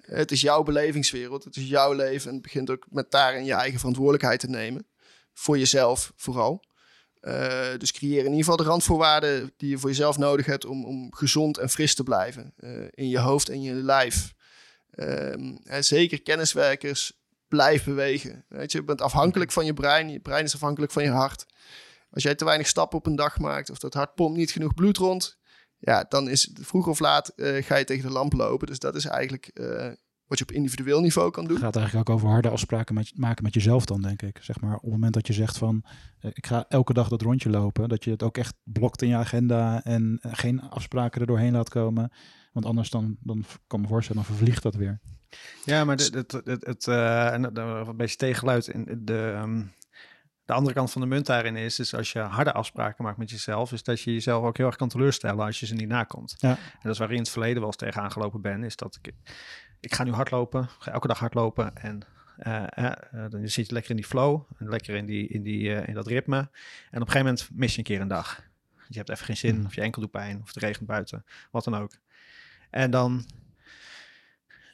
[0.00, 2.28] het is jouw belevingswereld, het is jouw leven.
[2.28, 4.86] En het begint ook met daarin je eigen verantwoordelijkheid te nemen.
[5.32, 6.64] Voor jezelf vooral.
[7.20, 10.84] Eh, dus creëer in ieder geval de randvoorwaarden die je voor jezelf nodig hebt om,
[10.84, 12.52] om gezond en fris te blijven.
[12.56, 14.34] eh, in je hoofd en je lijf.
[14.90, 17.12] Ehm, en zeker kenniswerkers,
[17.48, 18.44] blijf bewegen.
[18.48, 20.10] Weet je, je bent afhankelijk van je brein.
[20.10, 21.46] Je brein is afhankelijk van je hart.
[22.10, 24.74] Als jij te weinig stappen op een dag maakt of dat hart pompt niet genoeg
[24.74, 25.38] bloed rond,
[25.78, 28.66] ja, dan is het vroeg of laat eh, ga je tegen de lamp lopen.
[28.66, 29.92] Dus dat is eigenlijk eh,
[30.28, 31.54] wat je op individueel niveau kan doen.
[31.54, 34.38] Het gaat eigenlijk ook over harde afspraken met, maken met jezelf dan, denk ik.
[34.40, 35.84] Zeg maar, op het moment dat je zegt van,
[36.20, 39.08] eh, ik ga elke dag dat rondje lopen, dat je het ook echt blokt in
[39.08, 42.12] je agenda en geen afspraken er doorheen laat komen.
[42.52, 45.00] Want anders dan, dan kan ik me voorstellen, dan vervliegt dat weer.
[45.64, 49.62] Ja, maar het, het, het, het, eh, en een beetje tegenluid in de, ehm,
[50.48, 53.30] de andere kant van de munt daarin is, is als je harde afspraken maakt met
[53.30, 56.34] jezelf, is dat je jezelf ook heel erg kan teleurstellen als je ze niet nakomt.
[56.38, 56.48] Ja.
[56.50, 58.98] En dat is waar ik in het verleden wel eens tegenaan gelopen ben, is dat
[59.02, 59.14] ik,
[59.80, 62.02] ik ga nu hardlopen, ga elke dag hardlopen en
[62.36, 65.42] eh, eh, eh, dan zit je lekker in die flow, en lekker in, die, in,
[65.42, 66.36] die, in dat ritme.
[66.36, 66.50] En op
[66.90, 68.42] een gegeven moment mis je een keer een dag.
[68.88, 69.66] Je hebt even geen zin, Mm.
[69.66, 71.92] of je enkel doet pijn, of het regent buiten, wat dan ook.
[72.70, 73.26] En dan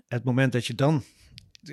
[0.09, 1.03] het moment dat je dan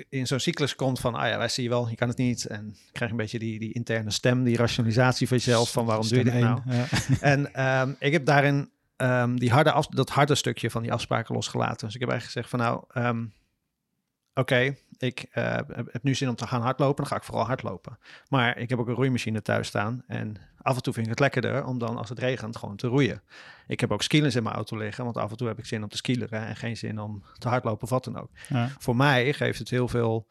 [0.08, 2.46] in zo'n cyclus komt van, ah ja, wij zie je wel, je kan het niet.
[2.46, 6.08] En krijg je een beetje die, die interne stem, die rationalisatie van jezelf, van waarom
[6.08, 6.60] doe je dit nou?
[6.66, 6.86] ja.
[7.20, 11.34] En ehm, ik heb daarin ehm, die harde af, dat harde stukje van die afspraken
[11.34, 11.86] losgelaten.
[11.86, 13.24] Dus ik heb eigenlijk gezegd van nou, ehm,
[14.34, 17.46] oké, ik eh, heb, heb nu zin om te gaan hardlopen, dan ga ik vooral
[17.46, 17.98] hardlopen.
[18.28, 21.20] Maar ik heb ook een roeimachine thuis staan en af en toe vind ik het
[21.20, 23.22] lekkerder om dan als het regent gewoon te roeien.
[23.66, 25.82] Ik heb ook skilers in mijn auto liggen, want af en toe heb ik zin
[25.82, 28.68] om te skileren en geen zin om te hardlopen of wat dan ook Ja.
[28.78, 30.26] voor mij geeft het heel veel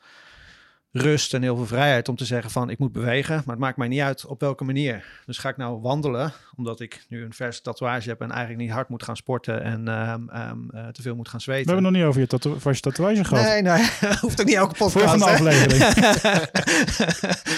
[0.91, 3.77] rust en heel veel vrijheid om te zeggen van ik moet bewegen, maar het maakt
[3.77, 5.05] mij niet uit op welke manier.
[5.25, 8.71] Dus ga ik nou wandelen, omdat ik nu een verse tatoeage heb en eigenlijk niet
[8.71, 11.65] hard moet gaan sporten en ehm, ehm, eh, te veel moet gaan We zweten.
[11.73, 13.43] hebben nog niet over je, tatoe tatoeage gehad.
[13.43, 13.89] Nee, nee,
[14.21, 14.93] hoeft ook niet elke podcast.
[14.93, 15.31] Volgende hè?
[15.31, 15.83] aflevering.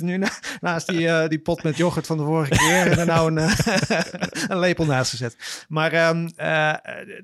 [0.00, 3.06] Nu na- naast die, eh, die pot met yoghurt van de vorige keer en er
[3.06, 3.58] nou een, eh,
[4.48, 5.64] een lepel naast gezet.
[5.68, 6.74] Maar ehm, eh,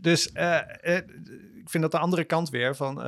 [0.01, 3.03] dus ik vind dat de andere kant weer van.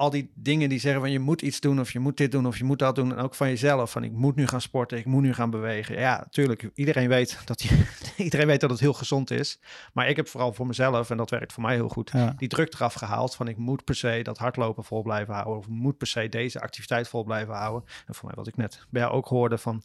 [0.00, 2.46] Al die dingen die zeggen van je moet iets doen of je moet dit doen
[2.46, 3.16] of je moet dat doen.
[3.16, 5.98] En ook van jezelf, van ik moet nu gaan sporten, ik moet nu gaan bewegen.
[5.98, 7.86] Ja, natuurlijk, iedereen weet dat, je,
[8.16, 9.60] iedereen weet dat het heel gezond is.
[9.92, 12.34] Maar ik heb vooral voor mezelf, en dat werkt voor mij heel goed, Ja.
[12.36, 15.56] die druk eraf gehaald van ik moet per se dat hardlopen vol blijven houden.
[15.56, 17.88] Of moet per se deze activiteit vol blijven houden.
[18.06, 19.82] En voor mij wat ik net bij jou ook hoorde van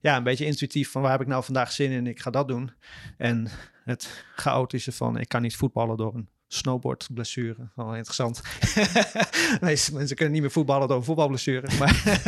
[0.00, 2.48] ja, een beetje intuïtief van waar heb ik nou vandaag zin in, ik ga dat
[2.48, 2.72] doen.
[3.16, 3.48] En
[3.84, 7.70] het chaotische van ik kan niet voetballen door een snowboardblessure.
[7.74, 8.42] Wel interessant.
[8.42, 11.68] De meeste mensen kunnen niet meer voetballen door voetbalblessure.
[11.78, 12.02] Maar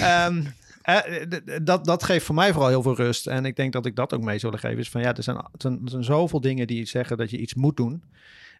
[0.00, 0.42] Ehm,
[0.82, 1.22] eh,
[1.62, 3.26] dat, dat geeft voor mij vooral heel veel rust.
[3.26, 4.84] En ik denk dat ik dat ook mee zou willen geven.
[4.84, 7.76] Is van ja, er zijn, er zijn, zoveel dingen die zeggen dat je iets moet
[7.76, 8.04] doen.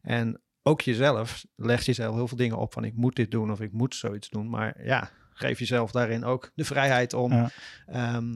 [0.03, 3.61] En ook jezelf legt jezelf heel veel dingen op van ik moet dit doen of
[3.61, 4.49] ik moet zoiets doen.
[4.49, 7.51] Maar ja, geef jezelf daarin ook de vrijheid om Ja.
[7.87, 8.33] ehm,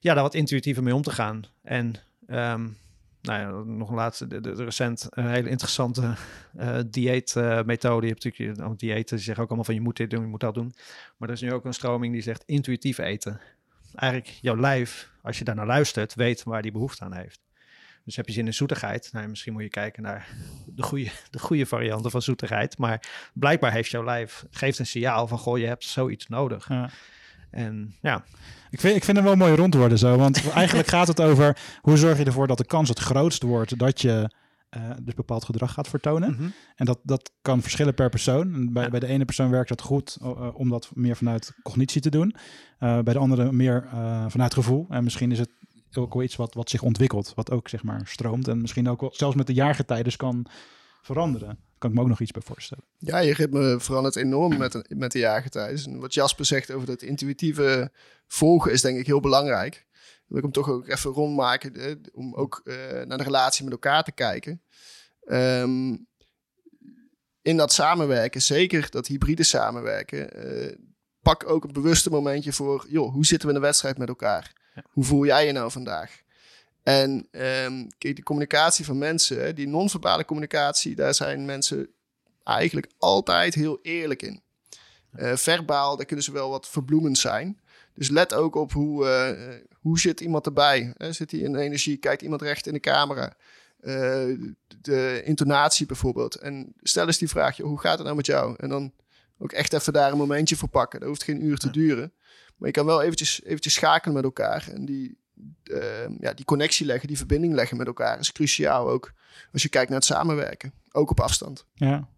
[0.00, 1.44] ja, daar wat intuïtiever mee om te gaan.
[1.62, 1.94] En
[2.26, 2.68] ehm,
[3.22, 6.14] nou ja, nog een laatste, de, de, recent een hele interessante
[6.56, 8.06] eh dieetmethode.
[8.06, 10.26] je hebt natuurlijk oh, diëten, die zeggen ook allemaal van je moet dit doen, je
[10.26, 10.74] moet dat doen.
[11.16, 13.40] Maar er is nu ook een stroming die zegt intuïtief eten.
[13.94, 17.40] Eigenlijk jouw lijf, als je daar naar luistert, weet waar die behoefte aan heeft.
[18.04, 19.08] Dus heb je zin in zoetigheid?
[19.12, 20.28] Nou, misschien moet je kijken naar
[20.66, 22.78] de goede, de goede varianten van zoetigheid.
[22.78, 26.68] Maar blijkbaar heeft jouw lijf, geeft een signaal van, goh, je hebt zoiets nodig.
[26.68, 26.90] Ja.
[27.52, 28.24] En ja,
[28.70, 30.16] Ik vind, ik vind hem wel mooi rond worden zo.
[30.16, 33.78] Want eigenlijk gaat het over hoe zorg je ervoor dat de kans het grootst wordt
[33.78, 34.34] dat je
[34.68, 36.30] eh, dus bepaald gedrag gaat vertonen.
[36.30, 36.48] mhm.
[36.76, 38.72] En dat, dat kan verschillen per persoon.
[38.72, 38.90] Bij, Ja.
[38.90, 42.34] bij de ene persoon werkt dat goed eh, om dat meer vanuit cognitie te doen.
[42.78, 43.88] Eh, bij de andere meer
[44.28, 44.86] vanuit gevoel.
[44.88, 45.50] En misschien is het
[45.94, 47.32] ook wel iets wat, wat zich ontwikkelt.
[47.34, 48.48] Wat ook zeg maar stroomt.
[48.48, 50.46] En misschien ook wel, zelfs met de jaargetijden kan
[51.02, 51.58] veranderen.
[51.82, 52.84] Kan ik me ook nog iets bij voorstellen.
[52.98, 55.84] Ja, je ritme verandert enorm met, de- met de jaargetijden.
[55.84, 57.92] En wat Jasper zegt over dat intuïtieve
[58.26, 59.86] volgen is denk ik heel belangrijk.
[60.26, 62.74] Wil ik hem toch ook even rondmaken, eh, om ook eh,
[63.06, 64.62] naar de relatie met elkaar te kijken.
[65.24, 65.96] Ehm,
[67.42, 70.76] in dat samenwerken, zeker dat hybride samenwerken, eh,
[71.20, 74.52] pak ook een bewuste momentje voor, joh, hoe zitten we in de wedstrijd met elkaar?
[74.90, 76.21] Hoe voel jij je nou vandaag?
[76.82, 81.88] En ehm, kijk, die communicatie van mensen, die non-verbale communicatie, daar zijn mensen
[82.44, 84.42] eigenlijk altijd heel eerlijk in.
[85.12, 87.60] Eh, verbaal, daar kunnen ze wel wat verbloemend zijn.
[87.94, 90.94] Dus let ook op hoe, eh, hoe zit iemand erbij.
[90.98, 91.96] Zit hij in energie?
[91.96, 93.36] Kijkt iemand recht in de camera?
[93.80, 94.26] Eh,
[94.80, 96.34] de intonatie bijvoorbeeld.
[96.34, 98.54] En stel eens die vraag, joh, hoe gaat het nou met jou?
[98.58, 98.92] En dan
[99.38, 101.00] ook echt even daar een momentje voor pakken.
[101.00, 102.12] Dat hoeft geen uur te duren.
[102.56, 104.68] Maar je kan wel eventjes, eventjes schakelen met elkaar.
[104.72, 105.18] En die,
[106.20, 109.12] ja, die connectie leggen, die verbinding leggen met elkaar is cruciaal ook.
[109.52, 110.72] Als je kijkt naar het samenwerken.
[110.92, 111.66] Ook op afstand.
[111.74, 112.08] Ja.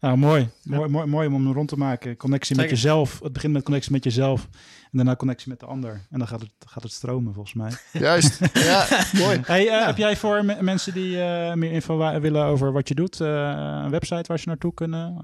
[0.00, 0.48] Nou, mooi.
[0.62, 1.06] Mooi, mooi.
[1.06, 2.16] mooi om hem rond te maken.
[2.16, 3.20] Connectie met jezelf.
[3.22, 4.48] Het begint met connectie met jezelf.
[4.82, 5.92] En daarna connectie met de ander.
[6.10, 7.72] En dan gaat het, gaat het stromen, volgens mij.
[8.02, 8.38] Juist.
[8.52, 9.40] ja, mooi.
[9.46, 12.88] Hey, eh, Heb jij voor me- mensen die eh, meer info wa- willen over wat
[12.88, 13.28] je doet, eh,
[13.84, 15.16] een website waar ze naartoe kunnen?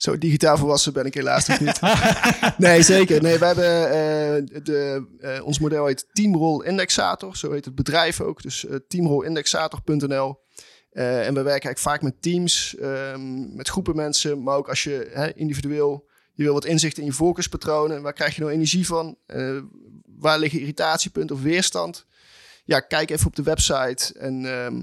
[0.00, 1.80] Zo digitaal volwassen ben ik helaas nog niet.
[2.58, 3.22] nee, zeker.
[3.22, 7.36] Nee, we hebben eh, de, eh, ons model heet Teamroll Indexator.
[7.36, 8.42] Zo heet het bedrijf ook.
[8.42, 10.40] Dus teamrollindexator.nl.
[10.90, 14.42] Eh, en we werken eigenlijk vaak met teams, ehm, met groepen mensen.
[14.42, 18.02] Maar ook als je hè, individueel, je wil wat inzicht in je focuspatronen.
[18.02, 19.16] Waar krijg je nou energie van?
[20.18, 22.06] Waar liggen irritatiepunten of weerstand?
[22.64, 24.18] Ja, kijk even op de website.
[24.18, 24.82] En ehm,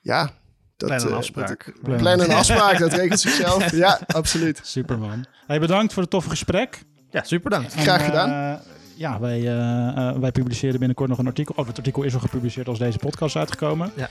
[0.00, 0.39] ja,
[0.80, 1.64] dat, Plan een eh, afspraak.
[1.64, 1.96] dat- Plan.
[1.98, 3.70] plan een afspraak, dat regelt zichzelf.
[3.84, 4.60] Ja, absoluut.
[4.62, 5.24] Superman.
[5.46, 6.82] Hey, bedankt voor het toffe gesprek.
[7.10, 7.74] ja, super bedankt.
[7.74, 8.30] En, Graag gedaan.
[8.54, 8.60] eh,
[8.96, 11.54] ja, wij, eh, wij publiceren binnenkort nog een artikel.
[11.58, 13.92] Oh, het artikel is al gepubliceerd als deze podcast is uitgekomen.
[13.96, 14.08] Ja.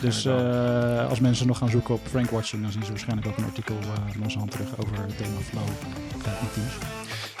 [0.00, 3.36] Dus eh, als mensen nog gaan zoeken op Frank Watching, dan zien ze waarschijnlijk ook
[3.36, 6.72] een artikel eh, van onze hand terug over het thema flow in teams.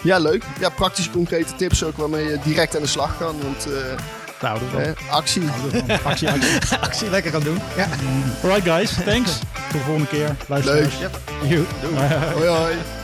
[0.02, 0.44] Ja, leuk.
[0.60, 3.34] Ja, praktische, concrete tips ook waarmee je direct aan de slag kan.
[3.42, 3.98] Want eh,
[4.40, 5.42] Nou, dat is wel hè, actie.
[6.04, 6.78] Actie, actie.
[6.88, 7.58] actie lekker gaan doen.
[7.76, 7.86] Ja.
[8.42, 9.38] Alright guys, thanks.
[9.38, 10.36] Tot de volgende keer.
[10.46, 10.74] Luister.
[10.74, 10.92] Leuk.
[11.42, 11.64] Joe.
[12.34, 12.74] Hoi, hoi.